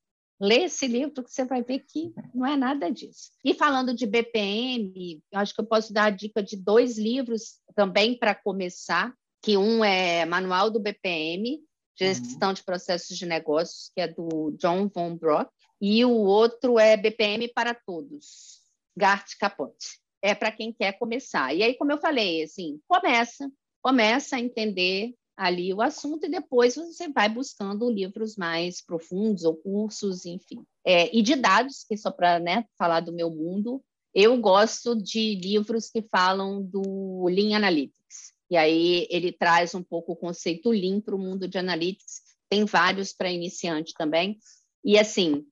Lê 0.41 0.65
esse 0.65 0.87
livro 0.87 1.23
que 1.23 1.31
você 1.31 1.45
vai 1.45 1.63
ver 1.63 1.81
que 1.81 2.13
não 2.35 2.45
é 2.45 2.57
nada 2.57 2.91
disso. 2.91 3.31
E 3.45 3.55
falando 3.55 3.95
de 3.95 4.07
BPM, 4.07 5.23
eu 5.33 5.39
acho 5.39 5.55
que 5.55 5.61
eu 5.61 5.67
posso 5.67 5.93
dar 5.93 6.07
a 6.07 6.11
dica 6.11 6.43
de 6.43 6.57
dois 6.57 6.99
livros 6.99 7.61
também 7.75 8.19
para 8.19 8.35
começar, 8.35 9.15
que 9.43 9.57
um 9.57 9.85
é 9.85 10.25
Manual 10.25 10.71
do 10.71 10.81
BPM, 10.81 11.61
Gestão 11.97 12.49
uhum. 12.49 12.55
de 12.55 12.65
Processos 12.65 13.17
de 13.17 13.25
Negócios, 13.25 13.91
que 13.95 14.01
é 14.01 14.09
do 14.09 14.51
John 14.59 14.89
von 14.89 15.17
Brock, 15.17 15.49
e 15.81 16.05
o 16.05 16.11
outro 16.11 16.79
é 16.79 16.97
BPM 16.97 17.49
para 17.49 17.75
Todos, 17.75 18.61
Gart 18.97 19.33
Capot. 19.39 19.77
É 20.23 20.35
para 20.35 20.51
quem 20.51 20.73
quer 20.73 20.99
começar. 20.99 21.55
E 21.55 21.63
aí, 21.63 21.75
como 21.75 21.93
eu 21.93 21.99
falei, 21.99 22.43
assim, 22.43 22.81
começa, 22.89 23.49
começa 23.83 24.37
a 24.37 24.41
entender 24.41 25.15
ali 25.37 25.73
o 25.73 25.83
assunto 25.83 26.27
e 26.27 26.31
depois 26.31 26.77
você 26.77 27.09
vai 27.09 27.29
buscando 27.29 27.91
livros 27.91 28.37
mais 28.37 28.81
profundos 28.81 29.45
ou 29.45 29.57
cursos, 29.57 30.25
enfim. 30.25 30.65
É, 30.85 31.15
e 31.17 31.23
de 31.23 31.35
dados, 31.35 31.85
que 31.85 31.97
só 31.97 32.11
para 32.11 32.39
né, 32.39 32.65
falar 32.79 33.01
do 33.01 33.13
meu 33.13 33.31
mundo, 33.31 33.83
eu 34.15 34.41
gosto 34.41 34.95
de 34.95 35.35
livros 35.35 35.91
que 35.91 36.03
falam 36.03 36.63
do 36.63 37.27
Lean 37.27 37.57
Analytics. 37.57 38.33
E 38.51 38.57
aí 38.57 39.07
ele 39.11 39.33
traz 39.33 39.75
um 39.75 39.83
pouco 39.83 40.13
o 40.13 40.17
conceito 40.17 40.71
Lean 40.71 41.01
para 41.01 41.17
o 41.17 41.19
mundo 41.19 41.49
de 41.49 41.59
Analytics. 41.59 42.23
Tem 42.49 42.65
vários 42.65 43.13
para 43.13 43.33
iniciante 43.33 43.93
também. 43.95 44.39
E 44.85 44.99
assim, 44.99 45.45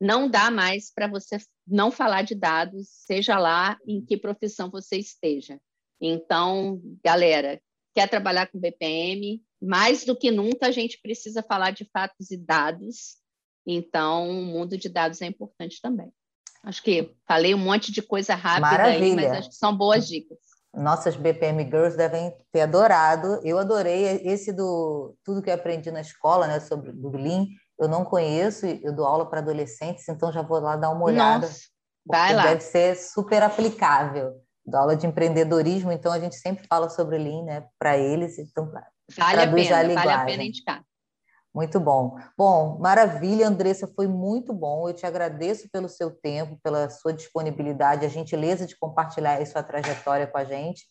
não 0.00 0.28
dá 0.28 0.50
mais 0.50 0.92
para 0.92 1.06
você 1.06 1.38
não 1.66 1.90
falar 1.90 2.22
de 2.22 2.34
dados, 2.34 2.88
seja 2.88 3.38
lá 3.38 3.78
em 3.86 4.04
que 4.04 4.16
profissão 4.16 4.70
você 4.70 4.98
esteja. 4.98 5.58
Então, 6.00 6.80
galera, 7.02 7.60
quer 7.96 8.10
trabalhar 8.10 8.46
com 8.48 8.60
BPM, 8.60 9.42
mais 9.60 10.04
do 10.04 10.14
que 10.14 10.30
nunca 10.30 10.66
a 10.66 10.70
gente 10.70 11.00
precisa 11.00 11.42
falar 11.42 11.70
de 11.70 11.88
fatos 11.90 12.30
e 12.30 12.36
dados. 12.36 13.16
Então, 13.66 14.28
o 14.28 14.44
mundo 14.44 14.76
de 14.76 14.90
dados 14.90 15.22
é 15.22 15.26
importante 15.26 15.80
também. 15.80 16.12
Acho 16.62 16.82
que 16.82 17.16
falei 17.26 17.54
um 17.54 17.58
monte 17.58 17.90
de 17.90 18.02
coisa 18.02 18.34
rápida 18.34 18.70
Maravilha. 18.70 19.04
aí, 19.04 19.14
mas 19.14 19.38
acho 19.38 19.48
que 19.48 19.54
são 19.54 19.74
boas 19.74 20.06
dicas. 20.06 20.36
Nossas 20.74 21.16
BPM 21.16 21.64
Girls 21.64 21.96
devem 21.96 22.36
ter 22.52 22.60
adorado. 22.60 23.40
Eu 23.42 23.58
adorei 23.58 24.20
esse 24.24 24.52
do 24.52 25.16
tudo 25.24 25.40
que 25.40 25.48
eu 25.48 25.54
aprendi 25.54 25.90
na 25.90 26.02
escola, 26.02 26.46
né, 26.46 26.60
sobre 26.60 26.92
do 26.92 27.08
Lean. 27.16 27.46
Eu 27.80 27.88
não 27.88 28.04
conheço, 28.04 28.66
eu 28.66 28.94
dou 28.94 29.06
aula 29.06 29.24
para 29.24 29.40
adolescentes, 29.40 30.06
então 30.08 30.30
já 30.30 30.42
vou 30.42 30.60
lá 30.60 30.76
dar 30.76 30.90
uma 30.90 31.06
olhada. 31.06 31.46
Nossa, 31.46 31.60
vai 32.04 32.34
lá. 32.34 32.42
Deve 32.42 32.60
ser 32.60 32.94
super 32.94 33.42
aplicável 33.42 34.34
da 34.66 34.80
aula 34.80 34.96
de 34.96 35.06
empreendedorismo, 35.06 35.92
então 35.92 36.12
a 36.12 36.18
gente 36.18 36.36
sempre 36.36 36.66
fala 36.66 36.88
sobre 36.88 37.18
Lean, 37.18 37.44
né, 37.44 37.66
para 37.78 37.96
eles, 37.96 38.38
então 38.38 38.70
vale 39.16 39.42
a 39.42 39.52
pena, 39.52 39.76
a 39.76 39.94
vale 39.94 40.10
a 40.10 40.24
pena 40.24 40.42
indicar. 40.42 40.82
Muito 41.56 41.80
bom. 41.80 42.18
Bom, 42.36 42.78
maravilha, 42.78 43.48
Andressa, 43.48 43.90
foi 43.96 44.06
muito 44.06 44.52
bom. 44.52 44.86
Eu 44.86 44.92
te 44.92 45.06
agradeço 45.06 45.70
pelo 45.70 45.88
seu 45.88 46.10
tempo, 46.10 46.58
pela 46.62 46.90
sua 46.90 47.14
disponibilidade, 47.14 48.04
a 48.04 48.10
gentileza 48.10 48.66
de 48.66 48.76
compartilhar 48.78 49.40
a 49.40 49.46
sua 49.46 49.62
trajetória 49.62 50.26
com 50.26 50.36
a 50.36 50.44
gente. 50.44 50.84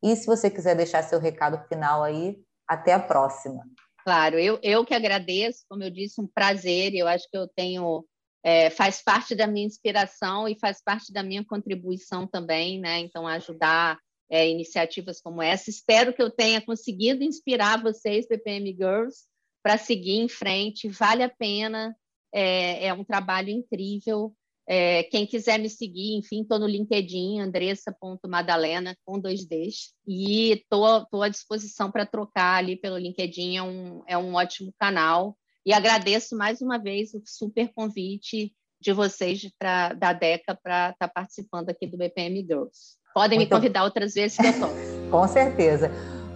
E 0.00 0.14
se 0.14 0.26
você 0.26 0.48
quiser 0.48 0.76
deixar 0.76 1.02
seu 1.02 1.18
recado 1.18 1.66
final 1.66 2.04
aí, 2.04 2.36
até 2.68 2.92
a 2.92 3.00
próxima. 3.00 3.64
Claro, 4.04 4.38
eu, 4.38 4.60
eu 4.62 4.84
que 4.84 4.94
agradeço, 4.94 5.64
como 5.68 5.82
eu 5.82 5.90
disse, 5.90 6.20
um 6.20 6.28
prazer. 6.32 6.94
Eu 6.94 7.08
acho 7.08 7.28
que 7.28 7.36
eu 7.36 7.48
tenho 7.48 8.04
é, 8.42 8.70
faz 8.70 9.02
parte 9.02 9.34
da 9.34 9.46
minha 9.46 9.66
inspiração 9.66 10.48
e 10.48 10.58
faz 10.58 10.82
parte 10.82 11.12
da 11.12 11.22
minha 11.22 11.44
contribuição 11.44 12.26
também, 12.26 12.80
né? 12.80 12.98
Então, 12.98 13.26
ajudar 13.26 13.98
é, 14.28 14.48
iniciativas 14.48 15.20
como 15.20 15.42
essa. 15.42 15.70
Espero 15.70 16.12
que 16.12 16.22
eu 16.22 16.30
tenha 16.30 16.60
conseguido 16.60 17.22
inspirar 17.22 17.82
vocês, 17.82 18.26
PPM 18.26 18.72
Girls, 18.72 19.26
para 19.62 19.78
seguir 19.78 20.18
em 20.18 20.28
frente. 20.28 20.88
Vale 20.88 21.22
a 21.22 21.28
pena, 21.28 21.94
é, 22.32 22.86
é 22.86 22.94
um 22.94 23.04
trabalho 23.04 23.50
incrível. 23.50 24.34
É, 24.66 25.02
quem 25.04 25.26
quiser 25.26 25.58
me 25.58 25.68
seguir, 25.68 26.16
enfim, 26.16 26.42
estou 26.42 26.58
no 26.58 26.66
LinkedIn, 26.66 27.40
andressa.madalena, 27.40 28.96
com 29.04 29.18
dois 29.18 29.44
Ds, 29.44 29.92
e 30.06 30.52
estou 30.52 31.22
à 31.22 31.28
disposição 31.28 31.90
para 31.90 32.06
trocar 32.06 32.58
ali 32.58 32.76
pelo 32.76 32.96
LinkedIn, 32.96 33.56
é 33.56 33.62
um, 33.62 34.02
é 34.06 34.16
um 34.16 34.34
ótimo 34.34 34.72
canal. 34.78 35.36
E 35.64 35.72
agradeço 35.72 36.36
mais 36.36 36.60
uma 36.60 36.78
vez 36.78 37.14
o 37.14 37.22
super 37.24 37.72
convite 37.72 38.52
de 38.80 38.92
vocês 38.92 39.48
pra, 39.58 39.92
da 39.92 40.12
DECA 40.12 40.58
para 40.60 40.90
estar 40.90 41.06
tá 41.06 41.08
participando 41.08 41.70
aqui 41.70 41.86
do 41.86 41.96
BPM 41.96 42.42
Girls. 42.42 42.96
Podem 43.14 43.38
Muito... 43.38 43.50
me 43.50 43.54
convidar 43.54 43.84
outras 43.84 44.14
vezes 44.14 44.36
que 44.36 44.44
eu 44.44 44.50
estou. 44.50 44.70
com 45.10 45.28
certeza. 45.28 45.90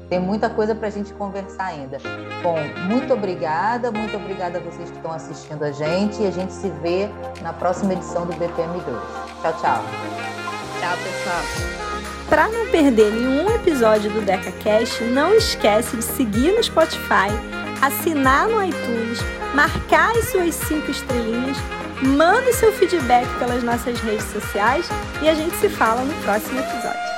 Tem 0.09 0.21
muita 0.21 0.49
coisa 0.49 0.73
para 0.73 0.87
a 0.87 0.91
gente 0.91 1.13
conversar 1.15 1.67
ainda. 1.67 1.99
Bom, 2.41 2.57
muito 2.87 3.13
obrigada, 3.13 3.91
muito 3.91 4.17
obrigada 4.17 4.59
a 4.59 4.61
vocês 4.61 4.89
que 4.89 4.97
estão 4.97 5.11
assistindo 5.11 5.65
a 5.65 5.73
gente 5.73 6.23
e 6.23 6.27
a 6.27 6.31
gente 6.31 6.53
se 6.53 6.71
vê 6.71 7.09
na 7.43 7.53
próxima 7.53 7.95
edição 7.95 8.25
do 8.25 8.33
BPM 8.35 8.79
2. 8.81 8.85
Tchau, 9.43 9.53
tchau. 9.61 9.85
Tchau, 10.79 10.97
pessoal. 11.03 11.77
Para 12.29 12.49
não 12.49 12.71
perder 12.71 13.13
nenhum 13.13 13.51
episódio 13.51 14.13
do 14.13 14.21
DecaCast, 14.21 15.03
não 15.05 15.35
esquece 15.35 15.97
de 15.97 16.05
seguir 16.05 16.53
no 16.53 16.63
Spotify, 16.63 17.31
assinar 17.83 18.49
no 18.49 18.63
iTunes, 18.63 19.19
marcar 19.55 20.11
as 20.17 20.31
suas 20.31 20.55
cinco 20.55 20.91
estrelinhas, 20.91 21.57
manda 22.03 22.53
seu 22.53 22.73
feedback 22.73 23.27
pelas 23.39 23.63
nossas 23.63 23.99
redes 24.01 24.27
sociais 24.33 24.89
e 25.23 25.29
a 25.29 25.35
gente 25.35 25.57
se 25.57 25.69
fala 25.69 26.03
no 26.03 26.15
próximo 26.23 26.59
episódio. 26.59 27.16